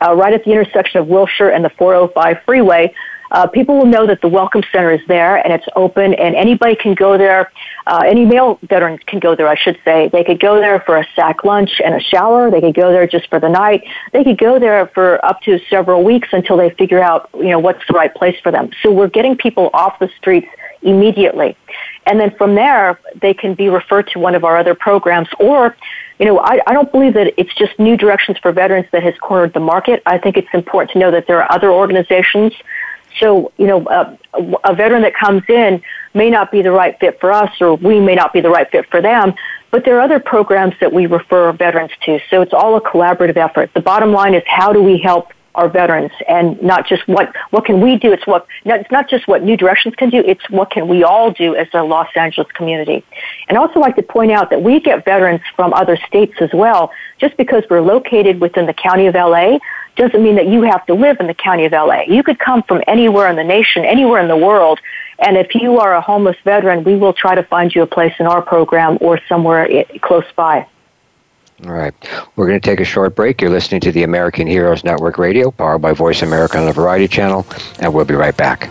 [0.00, 2.94] uh, right at the intersection of Wilshire and the 405 freeway,
[3.30, 6.76] uh, people will know that the Welcome Center is there and it's open, and anybody
[6.76, 7.50] can go there.
[7.86, 10.08] Uh, any male veterans can go there, I should say.
[10.08, 12.50] They could go there for a sack lunch and a shower.
[12.50, 13.84] They could go there just for the night.
[14.12, 17.58] They could go there for up to several weeks until they figure out, you know,
[17.58, 18.70] what's the right place for them.
[18.82, 20.48] So we're getting people off the streets
[20.82, 21.56] immediately.
[22.06, 25.28] And then from there, they can be referred to one of our other programs.
[25.38, 25.76] Or,
[26.18, 29.14] you know, I, I don't believe that it's just New Directions for Veterans that has
[29.18, 30.02] cornered the market.
[30.06, 32.52] I think it's important to know that there are other organizations.
[33.20, 34.18] So, you know, a,
[34.64, 35.82] a veteran that comes in
[36.14, 38.70] may not be the right fit for us, or we may not be the right
[38.70, 39.34] fit for them.
[39.70, 42.20] But there are other programs that we refer veterans to.
[42.30, 43.72] So it's all a collaborative effort.
[43.74, 47.64] The bottom line is how do we help our veterans and not just what what
[47.64, 50.70] can we do it's what it's not just what new directions can do it's what
[50.70, 53.04] can we all do as a los angeles community
[53.48, 56.50] and I also like to point out that we get veterans from other states as
[56.52, 59.58] well just because we're located within the county of la
[59.98, 62.62] doesn't mean that you have to live in the county of la you could come
[62.62, 64.80] from anywhere in the nation anywhere in the world
[65.18, 68.14] and if you are a homeless veteran we will try to find you a place
[68.18, 70.66] in our program or somewhere close by
[71.66, 71.92] all right.
[72.36, 73.40] We're going to take a short break.
[73.40, 77.08] You're listening to the American Heroes Network Radio, powered by Voice America on the Variety
[77.08, 77.44] Channel,
[77.80, 78.70] and we'll be right back.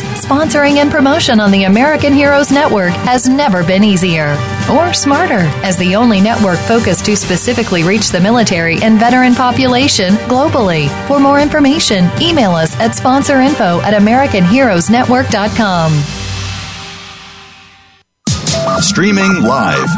[0.31, 4.37] sponsoring and promotion on the American Heroes Network has never been easier
[4.71, 5.41] or smarter.
[5.61, 10.87] As the only network focused to specifically reach the military and veteran population globally.
[11.05, 15.91] For more information, email us at sponsorinfo at AmericanHeroesNetwork.com.
[18.81, 19.89] Streaming live,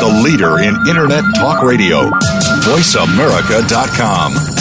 [0.00, 2.10] the leader in Internet Talk Radio,
[2.64, 4.55] VoiceAmerica.com.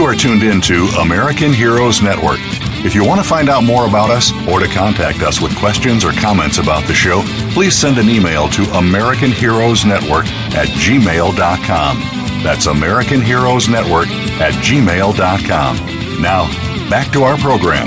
[0.00, 2.38] You are tuned in to American Heroes Network.
[2.86, 6.06] If you want to find out more about us or to contact us with questions
[6.06, 7.20] or comments about the show,
[7.52, 10.24] please send an email to American Heroes Network
[10.56, 11.98] at gmail.com.
[12.42, 14.08] That's American Heroes Network
[14.40, 16.22] at gmail.com.
[16.22, 17.86] Now, back to our program.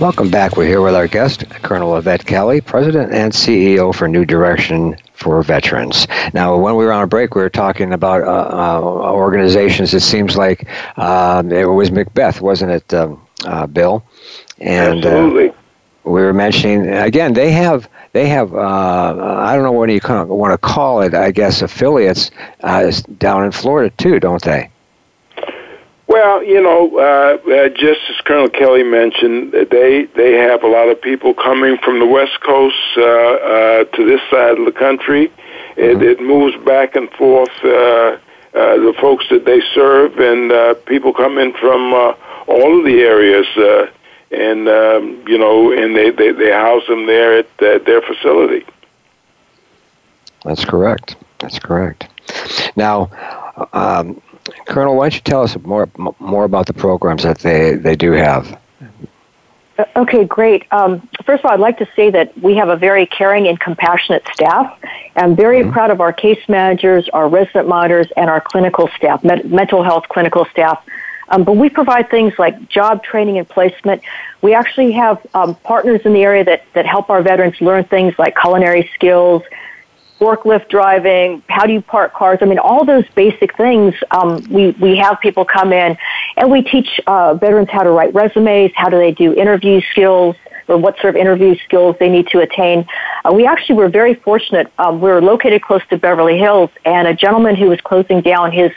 [0.00, 0.56] Welcome back.
[0.56, 5.42] We're here with our guest, Colonel Yvette Kelly, President and CEO for New Direction for
[5.42, 6.06] veterans.
[6.34, 9.94] Now, when we were on a break, we were talking about uh, uh, organizations.
[9.94, 14.04] It seems like um, it was MacVets, wasn't it, um, uh, Bill?
[14.60, 15.52] And, uh, Absolutely.
[16.04, 17.32] we were mentioning again.
[17.32, 18.58] They have they have uh,
[19.48, 21.14] I don't know what you want to call it.
[21.14, 22.30] I guess affiliates
[22.62, 24.70] uh, down in Florida too, don't they?
[26.06, 30.88] Well, you know, uh, uh, just as Colonel Kelly mentioned, they they have a lot
[30.88, 35.32] of people coming from the West Coast uh, uh, to this side of the country.
[35.76, 36.02] It, mm-hmm.
[36.02, 37.50] it moves back and forth.
[37.64, 38.18] Uh,
[38.54, 42.14] uh, the folks that they serve, and uh, people come in from uh,
[42.46, 43.86] all of the areas, uh,
[44.30, 48.64] and um, you know, and they, they they house them there at uh, their facility.
[50.44, 51.16] That's correct.
[51.40, 52.06] That's correct.
[52.76, 53.10] Now,
[53.72, 54.22] um,
[54.66, 58.12] Colonel, why don't you tell us more more about the programs that they, they do
[58.12, 58.58] have?
[59.78, 60.64] Uh, okay, great.
[60.72, 63.58] Um, first of all, I'd like to say that we have a very caring and
[63.58, 64.78] compassionate staff.
[65.16, 65.72] I'm very mm-hmm.
[65.72, 70.08] proud of our case managers, our resident monitors, and our clinical staff, med- mental health
[70.08, 70.84] clinical staff.
[71.28, 74.02] Um, but we provide things like job training and placement.
[74.42, 78.14] We actually have um, partners in the area that, that help our veterans learn things
[78.18, 79.42] like culinary skills,
[80.20, 82.38] forklift driving, how do you park cars?
[82.40, 83.94] I mean, all those basic things.
[84.10, 85.96] Um, we we have people come in,
[86.36, 90.36] and we teach uh, veterans how to write resumes, how do they do interview skills,
[90.68, 92.86] or what sort of interview skills they need to attain.
[93.24, 94.72] Uh, we actually were very fortunate.
[94.78, 98.52] Um, we were located close to Beverly Hills, and a gentleman who was closing down
[98.52, 98.72] his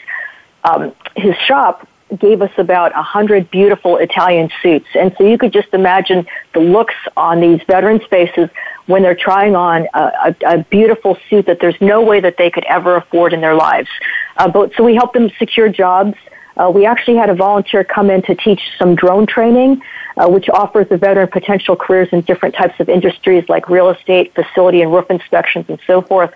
[0.63, 1.88] um, his shop
[2.19, 4.88] gave us about a hundred beautiful Italian suits.
[4.95, 8.49] And so you could just imagine the looks on these veterans' faces
[8.88, 12.49] when they're trying on a, a, a beautiful suit that there's no way that they
[12.49, 13.89] could ever afford in their lives.
[14.38, 16.15] Uh, but so we help them secure jobs.
[16.57, 19.81] Uh, we actually had a volunteer come in to teach some drone training,
[20.17, 24.33] uh, which offers the veteran potential careers in different types of industries like real estate,
[24.33, 26.33] facility and roof inspections, and so forth.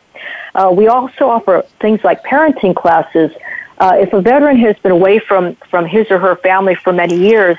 [0.54, 3.32] Uh, we also offer things like parenting classes
[3.82, 7.18] uh, if a veteran has been away from, from his or her family for many
[7.18, 7.58] years,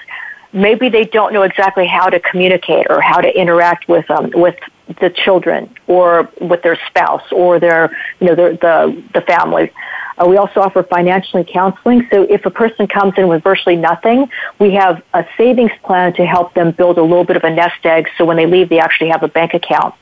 [0.52, 4.56] maybe they don't know exactly how to communicate or how to interact with um, with
[5.00, 7.90] the children or with their spouse or their
[8.20, 9.70] you know their, the the family.
[10.18, 12.06] Uh, we also offer financial counseling.
[12.10, 14.28] So if a person comes in with virtually nothing,
[14.58, 17.84] we have a savings plan to help them build a little bit of a nest
[17.84, 18.08] egg.
[18.18, 19.94] So when they leave, they actually have a bank account.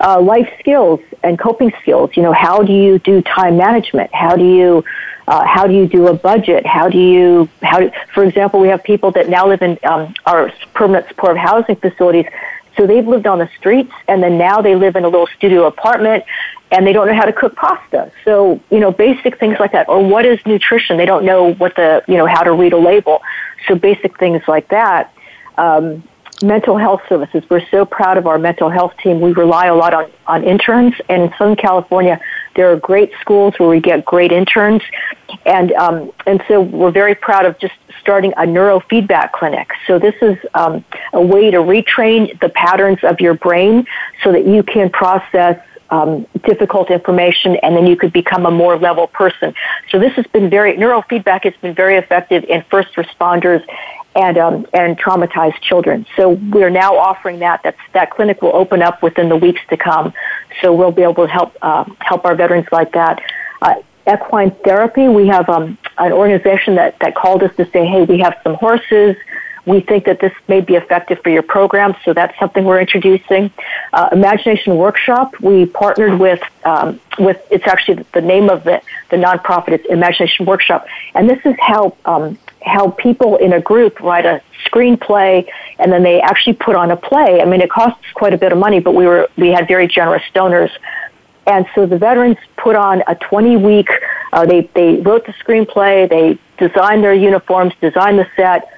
[0.00, 2.10] Uh, life skills and coping skills.
[2.14, 4.14] You know, how do you do time management?
[4.14, 4.84] How do you
[5.28, 6.64] uh, how do you do a budget?
[6.64, 10.14] How do you, how do, for example, we have people that now live in um,
[10.24, 12.24] our permanent supportive housing facilities.
[12.78, 15.66] So they've lived on the streets and then now they live in a little studio
[15.66, 16.24] apartment
[16.70, 18.10] and they don't know how to cook pasta.
[18.24, 19.88] So, you know, basic things like that.
[19.90, 20.96] Or what is nutrition?
[20.96, 23.20] They don't know what the, you know, how to read a label.
[23.66, 25.12] So basic things like that.
[25.58, 26.04] Um,
[26.42, 27.42] mental health services.
[27.50, 29.20] We're so proud of our mental health team.
[29.20, 30.94] We rely a lot on, on interns.
[31.08, 32.20] And in Southern California,
[32.54, 34.82] there are great schools where we get great interns.
[35.46, 39.70] And, um, and so we're very proud of just starting a neurofeedback clinic.
[39.86, 43.86] So this is um, a way to retrain the patterns of your brain
[44.22, 45.60] so that you can process
[45.90, 49.54] um, difficult information and then you could become a more level person.
[49.90, 53.64] So this has been very, neurofeedback has been very effective in first responders
[54.14, 56.06] and um, and traumatized children.
[56.16, 57.62] So we're now offering that.
[57.62, 60.12] That's that clinic will open up within the weeks to come.
[60.60, 63.22] So we'll be able to help uh, help our veterans like that.
[63.62, 63.74] Uh,
[64.12, 65.08] equine therapy.
[65.08, 68.54] We have um, an organization that that called us to say, hey, we have some
[68.54, 69.16] horses.
[69.68, 73.50] We think that this may be effective for your program, so that's something we're introducing.
[73.92, 75.38] Uh, Imagination Workshop.
[75.40, 79.72] We partnered with um, with it's actually the name of the the nonprofit.
[79.72, 84.40] It's Imagination Workshop, and this is how um, how people in a group write a
[84.66, 85.46] screenplay
[85.78, 87.40] and then they actually put on a play.
[87.40, 89.86] I mean, it costs quite a bit of money, but we were we had very
[89.86, 90.70] generous donors,
[91.46, 93.88] and so the veterans put on a 20 week.
[94.32, 98.68] Uh, they they wrote the screenplay, they designed their uniforms, designed the set,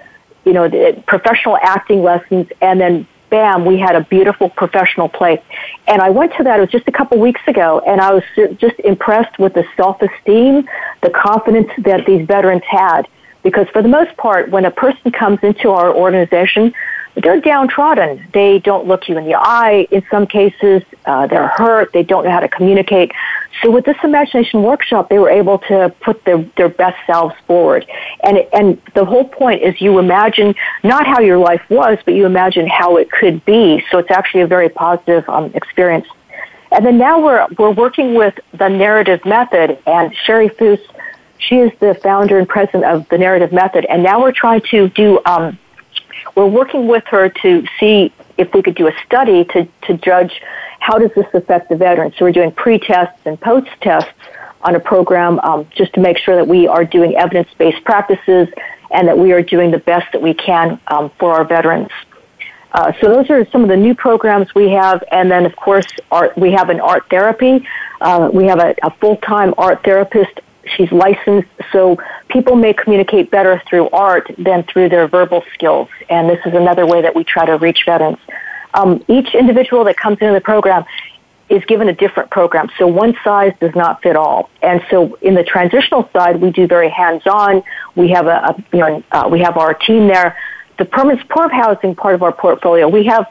[0.44, 5.42] you know, the professional acting lessons, and then bam, we had a beautiful professional play.
[5.86, 8.24] And I went to that, it was just a couple weeks ago, and I was
[8.58, 10.68] just impressed with the self esteem,
[11.02, 13.08] the confidence that these veterans had.
[13.42, 16.74] Because for the most part, when a person comes into our organization,
[17.16, 18.26] they're downtrodden.
[18.32, 19.86] They don't look you in the eye.
[19.90, 21.92] In some cases, uh, they're hurt.
[21.92, 23.12] They don't know how to communicate.
[23.62, 27.86] So with this imagination workshop, they were able to put their, their best selves forward.
[28.22, 32.26] And, and the whole point is you imagine not how your life was, but you
[32.26, 33.84] imagine how it could be.
[33.90, 36.06] So it's actually a very positive um, experience.
[36.72, 40.80] And then now we're, we're working with the narrative method and Sherry Foose,
[41.38, 44.88] she is the founder and president of the Narrative Method, and now we're trying to
[44.90, 45.20] do.
[45.24, 45.58] Um,
[46.34, 50.40] we're working with her to see if we could do a study to to judge
[50.80, 52.14] how does this affect the veterans.
[52.16, 54.10] So we're doing pre-tests and post-tests
[54.62, 58.48] on a program um, just to make sure that we are doing evidence-based practices
[58.90, 61.90] and that we are doing the best that we can um, for our veterans.
[62.72, 65.86] Uh, so those are some of the new programs we have, and then of course
[66.10, 67.66] art, we have an art therapy.
[68.00, 71.98] Uh, we have a, a full-time art therapist she's licensed, so
[72.28, 75.88] people may communicate better through art than through their verbal skills.
[76.08, 78.18] And this is another way that we try to reach veterans.
[78.74, 80.84] Um, each individual that comes into the program
[81.48, 82.70] is given a different program.
[82.78, 84.48] So one size does not fit all.
[84.62, 87.64] And so in the transitional side, we do very hands-on.
[87.96, 90.38] We have a, a you know, uh, we have our team there.
[90.78, 93.26] The permanent support housing part of our portfolio, we have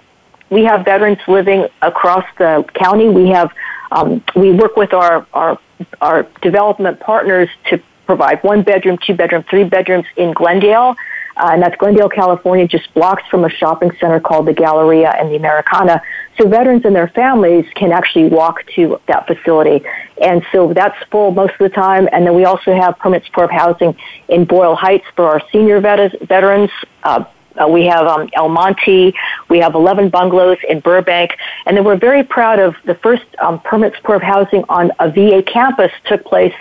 [0.49, 3.07] we have veterans living across the county.
[3.07, 3.51] We have
[3.91, 5.59] um, we work with our, our
[6.01, 10.95] our development partners to provide one bedroom, two bedroom, three bedrooms in Glendale.
[11.37, 15.31] Uh, and that's Glendale, California, just blocks from a shopping center called the Galleria and
[15.31, 16.01] the Americana.
[16.37, 19.85] So veterans and their families can actually walk to that facility.
[20.21, 22.09] And so that's full most of the time.
[22.11, 23.95] And then we also have permanent supportive housing
[24.27, 26.71] in Boyle Heights for our senior vet- veterans.
[27.03, 27.23] Uh,
[27.57, 29.13] uh, we have um, El Monte,
[29.49, 31.31] we have 11 bungalows in Burbank,
[31.65, 35.43] and then we're very proud of the first um, permanent supportive housing on a VA
[35.43, 36.53] campus took place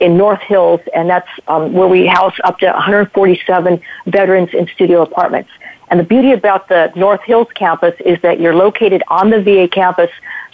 [0.00, 5.02] in North Hills, and that's um, where we house up to 147 veterans in studio
[5.02, 5.50] apartments.
[5.88, 9.68] And the beauty about the North Hills campus is that you're located on the VA
[9.68, 10.10] campus,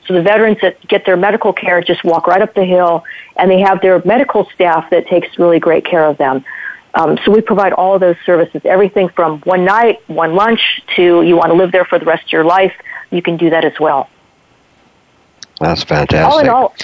[0.07, 3.05] so the veterans that get their medical care just walk right up the hill,
[3.37, 6.45] and they have their medical staff that takes really great care of them.
[6.99, 11.23] Um, so we provide all of those services, everything from one night, one lunch, to
[11.23, 12.75] you want to live there for the rest of your life.
[13.11, 14.11] You can do that as well.
[15.61, 16.29] That's fantastic.
[16.29, 16.75] All in all,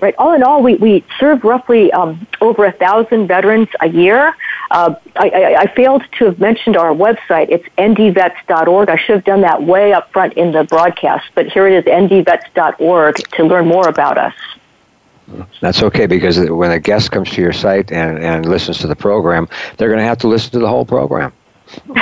[0.00, 0.14] right?
[0.16, 4.34] All in all, we, we serve roughly um, over a thousand veterans a year.
[4.70, 7.50] Uh, I, I, I, failed to have mentioned our website.
[7.50, 8.88] It's ndvets.org.
[8.88, 11.92] I should have done that way up front in the broadcast, but here it is,
[11.92, 14.34] ndvets.org, to learn more about us.
[15.60, 18.96] That's okay because when a guest comes to your site and, and listens to the
[18.96, 21.32] program, they're going to have to listen to the whole program.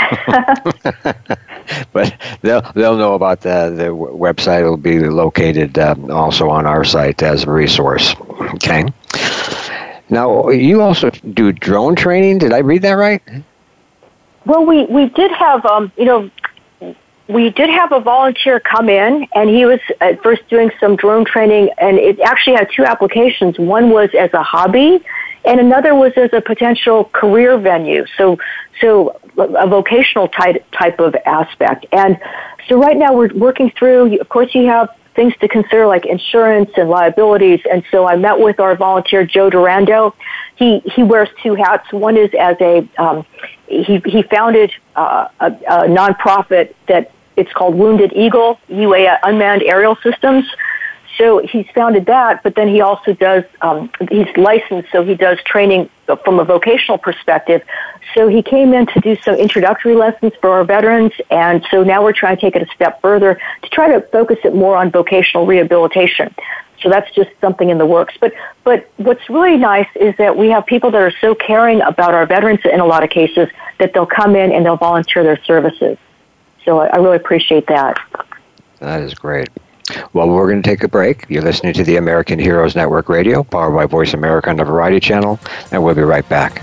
[1.92, 4.60] but they'll they'll know about the the website.
[4.60, 8.14] It'll be located um, also on our site as a resource.
[8.54, 8.86] Okay.
[10.08, 12.38] Now you also do drone training.
[12.38, 13.22] Did I read that right?
[14.46, 16.30] Well, we we did have um, you know
[17.28, 21.26] we did have a volunteer come in, and he was at first doing some drone
[21.26, 23.58] training, and it actually had two applications.
[23.58, 25.04] One was as a hobby,
[25.44, 28.06] and another was as a potential career venue.
[28.16, 28.38] So,
[28.80, 31.84] so a vocational type type of aspect.
[31.92, 32.18] And
[32.66, 34.18] so, right now we're working through.
[34.20, 37.60] Of course, you have things to consider like insurance and liabilities.
[37.70, 40.14] And so, I met with our volunteer Joe Durando.
[40.56, 41.92] He he wears two hats.
[41.92, 43.26] One is as a um,
[43.66, 49.96] he he founded uh, a, a nonprofit that it's called Wounded Eagle, UA Unmanned Aerial
[50.02, 50.44] Systems.
[51.16, 55.38] So he's founded that, but then he also does, um, he's licensed, so he does
[55.44, 55.90] training
[56.24, 57.62] from a vocational perspective.
[58.14, 62.04] So he came in to do some introductory lessons for our veterans, and so now
[62.04, 64.90] we're trying to take it a step further to try to focus it more on
[64.92, 66.32] vocational rehabilitation.
[66.82, 68.14] So that's just something in the works.
[68.20, 68.32] But
[68.62, 72.26] but what's really nice is that we have people that are so caring about our
[72.26, 75.98] veterans in a lot of cases that they'll come in and they'll volunteer their services.
[76.64, 77.98] So I, really appreciate that.
[78.80, 79.48] That is great.
[80.12, 81.24] Well, we're going to take a break.
[81.28, 85.00] You're listening to the American Heroes Network Radio, powered by Voice America on the Variety
[85.00, 85.40] Channel,
[85.72, 86.62] and we'll be right back.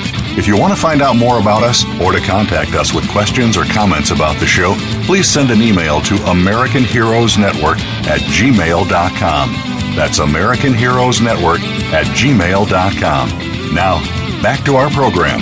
[0.37, 3.57] If you want to find out more about us or to contact us with questions
[3.57, 4.75] or comments about the show,
[5.05, 9.51] please send an email to American Heroes Network at gmail.com.
[9.95, 11.59] That's American Heroes Network
[11.91, 13.75] at gmail.com.
[13.75, 14.01] Now,
[14.41, 15.39] back to our program.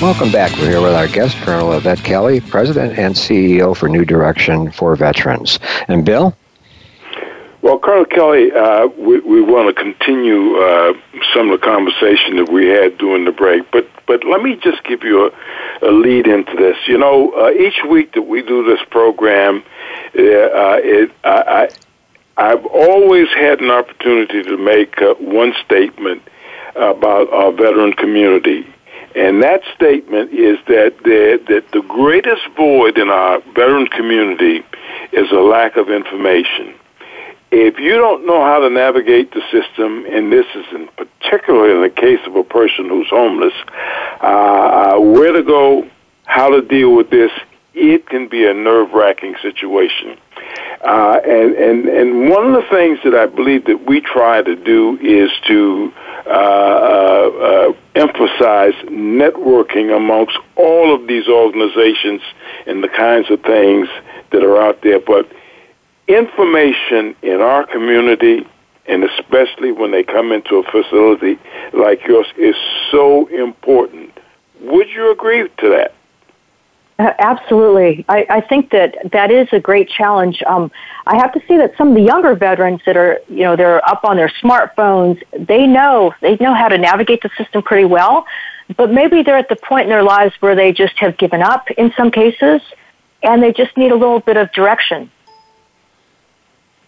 [0.00, 0.52] Welcome back.
[0.58, 4.94] We're here with our guest, Colonel Yvette Kelly, President and CEO for New Direction for
[4.96, 5.58] Veterans.
[5.88, 6.36] And Bill?
[7.64, 10.92] Well, Colonel Kelly, uh, we, we want to continue uh,
[11.32, 14.84] some of the conversation that we had during the break, but but let me just
[14.84, 15.30] give you
[15.80, 16.76] a, a lead into this.
[16.86, 19.62] You know, uh, each week that we do this program,
[20.14, 21.70] uh, uh it, I,
[22.36, 26.20] I, I've always had an opportunity to make uh, one statement
[26.76, 28.66] about our veteran community,
[29.14, 34.62] And that statement is that the, that the greatest void in our veteran community
[35.12, 36.74] is a lack of information.
[37.56, 41.82] If you don't know how to navigate the system, and this is in particular in
[41.82, 43.54] the case of a person who's homeless,
[44.20, 45.88] uh, where to go,
[46.24, 47.30] how to deal with this,
[47.72, 50.18] it can be a nerve-wracking situation.
[50.80, 54.56] Uh, and, and, and one of the things that I believe that we try to
[54.56, 55.92] do is to
[56.26, 62.20] uh, uh, uh, emphasize networking amongst all of these organizations
[62.66, 63.88] and the kinds of things
[64.30, 64.98] that are out there.
[64.98, 65.30] But
[66.06, 68.46] information in our community,
[68.86, 71.38] and especially when they come into a facility
[71.72, 72.56] like yours, is
[72.90, 74.12] so important.
[74.60, 75.94] Would you agree to that?
[76.96, 78.04] Uh, absolutely.
[78.08, 80.42] I, I think that that is a great challenge.
[80.46, 80.70] Um,
[81.06, 83.86] I have to say that some of the younger veterans that are, you know, they're
[83.88, 88.26] up on their smartphones, they know, they know how to navigate the system pretty well,
[88.76, 91.68] but maybe they're at the point in their lives where they just have given up
[91.72, 92.62] in some cases,
[93.24, 95.10] and they just need a little bit of direction.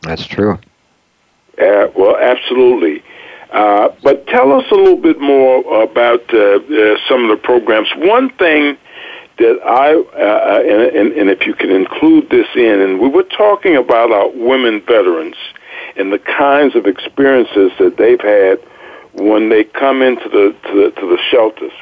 [0.06, 0.58] That's true.
[1.58, 3.02] Uh, well, absolutely.
[3.50, 7.88] Uh, but tell us a little bit more about uh, uh some of the programs.
[7.96, 8.76] One thing
[9.38, 13.08] that I, uh, uh, and, and, and if you can include this in, and we
[13.08, 15.36] were talking about our women veterans
[15.96, 18.58] and the kinds of experiences that they've had
[19.12, 21.72] when they come into the to the, to the shelters.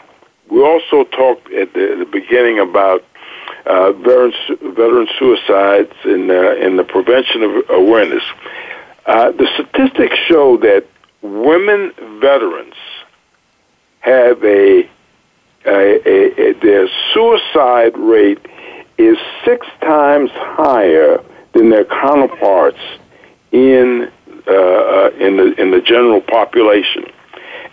[0.51, 3.05] We also talked at the, at the beginning about
[3.67, 4.33] uh, veteran
[4.75, 8.23] veteran suicides and uh, and the prevention of awareness.
[9.07, 10.87] Uh, the statistics show that
[11.23, 12.75] women veterans
[14.01, 14.89] have a
[15.67, 18.39] a, a, their suicide rate
[18.99, 22.81] is six times higher than their counterparts
[23.53, 24.11] in
[24.47, 27.05] uh, uh, in the in the general population.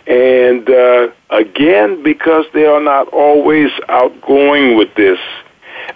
[0.06, 5.18] And uh, again, because they are not always outgoing with this,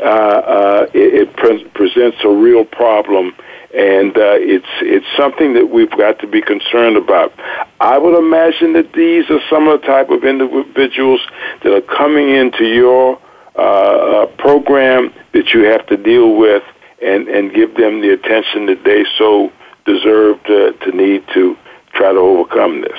[0.01, 3.35] uh, uh, it, it pre- presents a real problem
[3.77, 7.33] and uh, it's it's something that we've got to be concerned about.
[7.79, 11.21] I would imagine that these are some of the type of individuals
[11.63, 13.21] that are coming into your
[13.57, 16.63] uh, uh, program that you have to deal with
[17.03, 19.53] and and give them the attention that they so
[19.85, 21.57] deserve to, to need to
[21.93, 22.99] try to overcome this.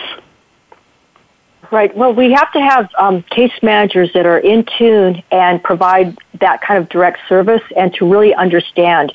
[1.70, 1.96] Right.
[1.96, 6.62] Well, we have to have um, case managers that are in tune and provide that
[6.62, 9.14] kind of direct service and to really understand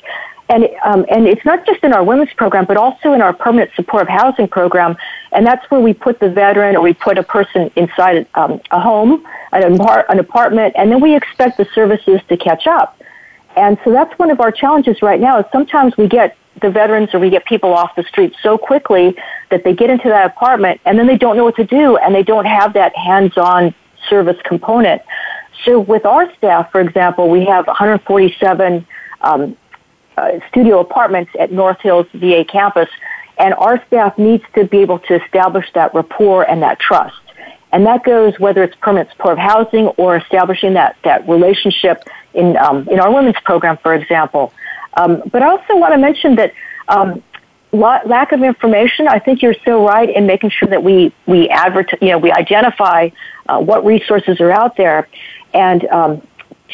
[0.49, 3.71] and um, and it's not just in our women's program, but also in our permanent
[3.75, 4.95] supportive housing program,
[5.31, 8.79] and that's where we put the veteran or we put a person inside um, a
[8.79, 12.99] home, an, apart- an apartment, and then we expect the services to catch up.
[13.55, 15.39] And so that's one of our challenges right now.
[15.39, 19.15] Is sometimes we get the veterans or we get people off the street so quickly
[19.49, 22.13] that they get into that apartment and then they don't know what to do and
[22.13, 23.73] they don't have that hands-on
[24.09, 25.01] service component.
[25.65, 28.85] So with our staff, for example, we have 147
[29.21, 29.57] um,
[30.17, 32.89] uh, studio apartments at North Hills VA campus,
[33.37, 37.15] and our staff needs to be able to establish that rapport and that trust.
[37.71, 42.03] And that goes whether it's permanent supportive housing or establishing that, that relationship
[42.35, 44.53] in, um, in our women's program, for example.
[44.95, 46.53] Um, but I also want to mention that
[46.87, 47.23] um,
[47.71, 51.99] lack of information, I think you're so right in making sure that we, we advertise,
[52.01, 53.09] you know, we identify
[53.47, 55.07] uh, what resources are out there.
[55.53, 56.27] And um,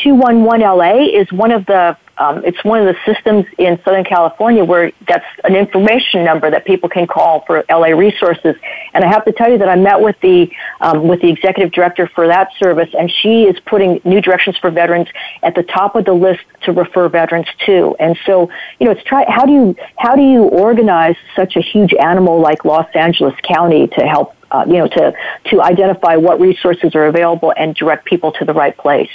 [0.03, 4.91] 211LA is one of the um, it's one of the systems in Southern California where
[5.07, 8.57] that's an information number that people can call for LA resources.
[8.93, 10.51] And I have to tell you that I met with the
[10.81, 14.69] um, with the executive director for that service, and she is putting New Directions for
[14.69, 15.07] Veterans
[15.43, 17.95] at the top of the list to refer veterans to.
[17.99, 18.49] And so,
[18.79, 22.41] you know, it's try how do you how do you organize such a huge animal
[22.41, 25.13] like Los Angeles County to help uh, you know to
[25.45, 29.11] to identify what resources are available and direct people to the right place.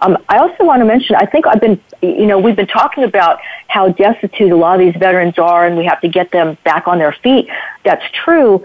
[0.00, 3.04] Um, I also want to mention, I think I've been, you know, we've been talking
[3.04, 6.58] about how destitute a lot of these veterans are and we have to get them
[6.64, 7.48] back on their feet.
[7.84, 8.64] That's true.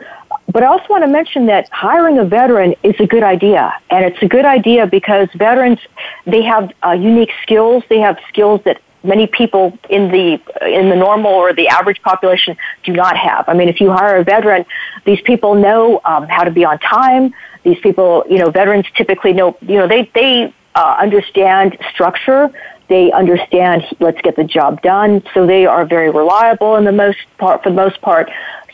[0.51, 3.73] But I also want to mention that hiring a veteran is a good idea.
[3.89, 5.79] And it's a good idea because veterans,
[6.25, 7.83] they have uh, unique skills.
[7.87, 12.57] They have skills that many people in the in the normal or the average population
[12.83, 13.47] do not have.
[13.47, 14.65] I mean, if you hire a veteran,
[15.05, 17.33] these people know um, how to be on time.
[17.63, 22.49] These people, you know, veterans typically know, you know, they they uh, understand structure.
[22.87, 25.23] They understand let's get the job done.
[25.33, 28.29] So they are very reliable in the most part, for the most part.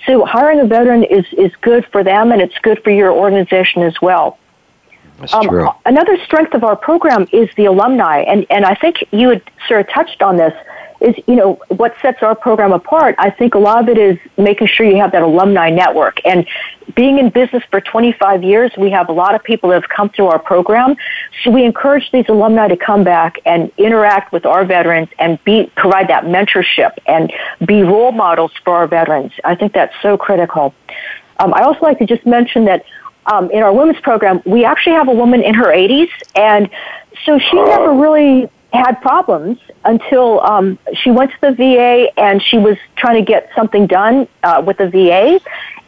[0.05, 3.83] So hiring a veteran is, is good for them and it's good for your organization
[3.83, 4.39] as well.
[5.19, 5.69] That's um, true.
[5.85, 9.81] Another strength of our program is the alumni, and, and I think you had sort
[9.81, 10.53] of touched on this.
[10.99, 14.17] Is, you know, what sets our program apart, I think a lot of it is
[14.37, 16.19] making sure you have that alumni network.
[16.25, 16.47] And
[16.95, 20.09] being in business for 25 years, we have a lot of people that have come
[20.09, 20.95] through our program.
[21.43, 25.71] So we encourage these alumni to come back and interact with our veterans and be,
[25.75, 27.31] provide that mentorship and
[27.65, 29.33] be role models for our veterans.
[29.43, 30.73] I think that's so critical.
[31.39, 32.85] Um, I also like to just mention that
[33.27, 36.69] um, in our women's program, we actually have a woman in her 80s, and
[37.25, 42.57] so she never really had problems until um, she went to the VA and she
[42.57, 45.39] was trying to get something done uh, with the VA,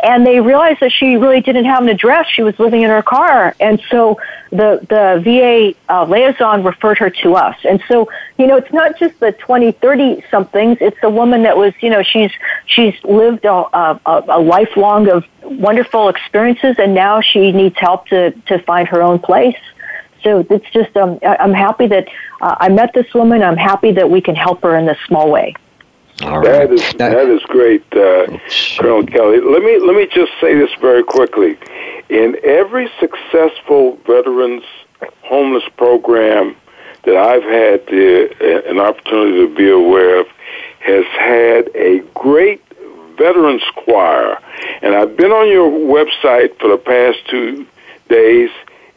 [0.02, 2.28] and they realized that she really didn't have an address.
[2.28, 4.20] She was living in her car, and so
[4.50, 7.58] the the VA uh, liaison referred her to us.
[7.68, 10.78] And so you know, it's not just the twenty, thirty somethings.
[10.80, 12.32] It's the woman that was you know she's
[12.66, 18.32] she's lived a, a, a lifelong of wonderful experiences, and now she needs help to
[18.32, 19.58] to find her own place.
[20.24, 22.08] So it's just um, I'm happy that
[22.42, 23.44] uh, I met this woman.
[23.44, 25.56] I'm happy that we can help her in this small way.
[26.22, 26.68] All right.
[26.68, 28.38] That is that is great, uh,
[28.78, 29.40] Colonel Kelly.
[29.40, 31.58] Let me let me just say this very quickly.
[32.10, 34.64] In every successful veterans
[35.24, 36.56] homeless program
[37.04, 40.28] that I've had the, uh, an opportunity to be aware of,
[40.80, 42.62] has had a great
[43.18, 44.40] veterans choir,
[44.82, 47.66] and I've been on your website for the past two
[48.10, 48.50] days,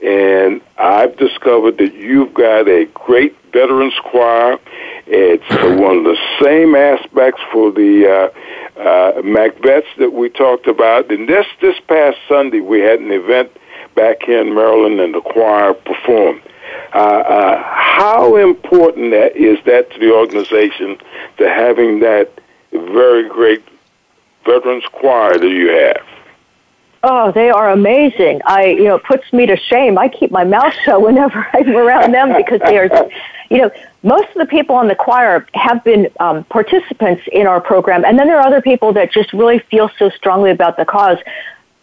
[0.02, 4.58] and I've discovered that you've got a great veterans choir.
[5.06, 5.48] It's
[5.80, 11.10] one of the same aspects for the uh, uh, MacVets that we talked about.
[11.10, 13.52] And this this past Sunday, we had an event
[13.94, 16.42] back here in Maryland, and the choir performed.
[16.94, 20.98] Uh, uh, how important that is that to the organization
[21.38, 22.30] to having that
[22.72, 23.62] very great
[24.44, 26.06] veterans choir that you have?
[27.04, 28.40] Oh, they are amazing.
[28.44, 29.98] I, you know, it puts me to shame.
[29.98, 32.88] I keep my mouth shut whenever I'm around them because they are,
[33.50, 33.70] you know,
[34.04, 38.18] most of the people on the choir have been um, participants in our program, and
[38.18, 41.18] then there are other people that just really feel so strongly about the cause.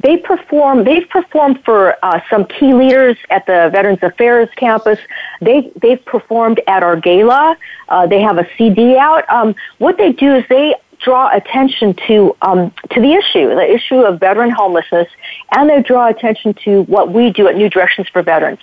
[0.02, 0.86] They perform.
[0.86, 5.00] They've performed for uh, some key leaders at the Veterans Affairs campus.
[5.42, 7.58] They they've performed at our gala.
[7.90, 9.30] Uh, they have a CD out.
[9.30, 13.96] Um, what they do is they draw attention to um, to the issue, the issue
[13.96, 15.08] of veteran homelessness,
[15.52, 18.60] and they draw attention to what we do at New Directions for Veterans.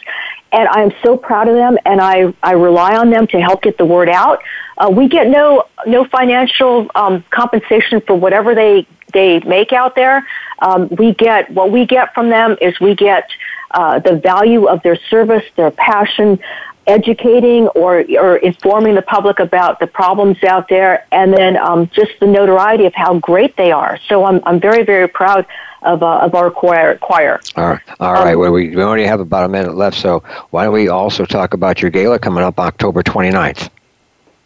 [0.53, 3.63] And I am so proud of them, and I, I rely on them to help
[3.63, 4.43] get the word out.
[4.79, 10.27] Uh, we get no no financial um, compensation for whatever they they make out there.
[10.61, 13.29] Um, we get what we get from them is we get
[13.73, 16.39] uh, the value of their service, their passion,
[16.87, 22.13] educating or, or informing the public about the problems out there, and then um, just
[22.21, 23.99] the notoriety of how great they are.
[24.09, 25.47] So I'm, I'm very, very proud
[25.83, 26.97] of, uh, of our choir.
[26.99, 27.41] choir.
[27.57, 27.81] All right.
[28.01, 28.35] All right.
[28.35, 31.25] Um, well, we, we only have about a minute left, so why don't we also
[31.25, 33.71] talk about your gala coming up October 29th?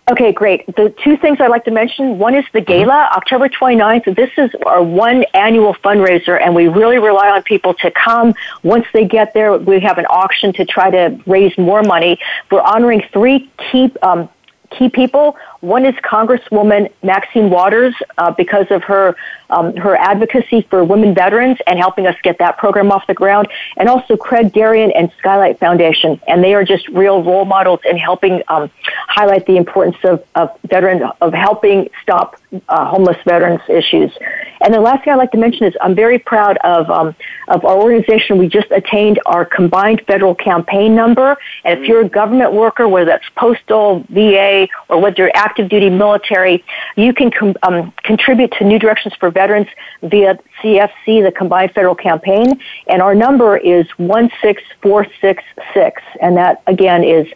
[0.08, 0.66] Okay, great.
[0.66, 4.16] The two things I'd like to mention one is the gala, October 29th.
[4.16, 8.34] This is our one annual fundraiser, and we really rely on people to come.
[8.64, 12.18] Once they get there, we have an auction to try to raise more money.
[12.50, 14.28] We're honoring three key um,
[14.70, 15.36] key people.
[15.60, 19.16] One is Congresswoman Maxine Waters uh, because of her
[19.50, 23.48] um, her advocacy for women veterans and helping us get that program off the ground,
[23.76, 27.96] and also Craig Darien and Skylight Foundation, and they are just real role models in
[27.96, 28.70] helping um,
[29.08, 32.36] highlight the importance of, of veteran of helping stop
[32.68, 34.12] uh, homeless veterans issues.
[34.60, 37.14] And the last thing I'd like to mention is I'm very proud of um,
[37.48, 38.38] of our organization.
[38.38, 43.06] We just attained our combined federal campaign number, and if you're a government worker, whether
[43.06, 46.64] that's postal, VA, or whether you're active duty military,
[46.96, 49.68] you can com- um, contribute to New Directions for Veterans
[50.02, 57.26] via CFC, the Combined Federal Campaign, and our number is 16466, and that again is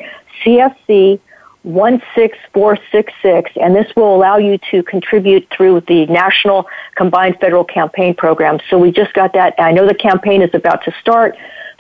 [0.45, 1.21] CFC
[1.65, 8.59] 16466, and this will allow you to contribute through the National Combined Federal Campaign Program.
[8.71, 9.55] So we just got that.
[9.59, 11.37] I know the campaign is about to start.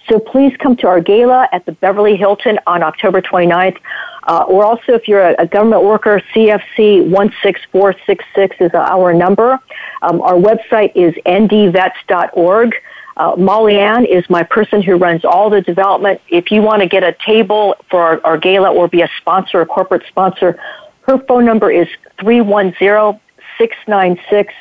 [0.08, 3.78] So please come to our gala at the Beverly Hilton on October 29th.
[4.26, 7.10] Uh, or also, if you're a, a, government worker, CFC
[7.42, 9.58] 16466 is our number.
[10.02, 12.74] Um, our website is ndvets.org.
[13.16, 16.20] Uh, Molly Ann is my person who runs all the development.
[16.28, 19.60] If you want to get a table for our, our gala or be a sponsor,
[19.60, 20.58] a corporate sponsor,
[21.02, 21.88] her phone number is
[22.18, 23.20] 310
[23.58, 24.52] 696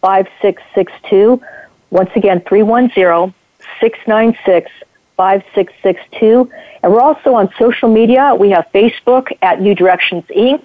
[0.00, 1.42] 5662.
[1.90, 3.34] Once again, 310
[3.80, 4.70] 696
[5.16, 6.50] 5662.
[6.82, 8.34] And we're also on social media.
[8.34, 10.64] We have Facebook at New Directions Inc.,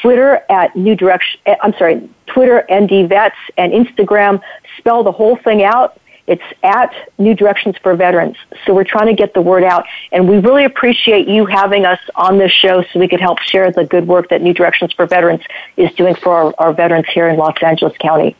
[0.00, 4.40] Twitter at New Direction, eh, I'm sorry, Twitter ND Vets, and Instagram.
[4.78, 8.36] Spell the whole thing out It's at New Directions for Veterans.
[8.64, 9.86] So we're trying to get the word out.
[10.12, 13.72] And we really appreciate you having us on this show so we could help share
[13.72, 15.42] the good work that New Directions for Veterans
[15.76, 18.36] is doing for our, our veterans here in Los Angeles County.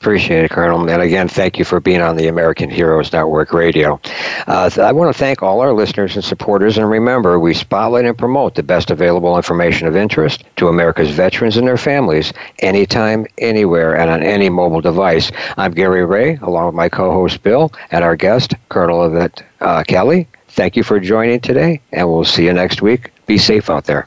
[0.00, 0.88] Appreciate it, Colonel.
[0.88, 4.00] And again, thank you for being on the American Heroes Network Radio.
[4.46, 6.78] Uh, I want to thank all our listeners and supporters.
[6.78, 11.56] And remember, we spotlight and promote the best available information of interest to America's veterans
[11.56, 15.32] and their families anytime, anywhere, and on any mobile device.
[15.56, 19.82] I'm Gary Ray, along with my co host Bill, and our guest, Colonel Yvette uh,
[19.82, 20.28] Kelly.
[20.46, 23.10] Thank you for joining today, and we'll see you next week.
[23.26, 24.06] Be safe out there.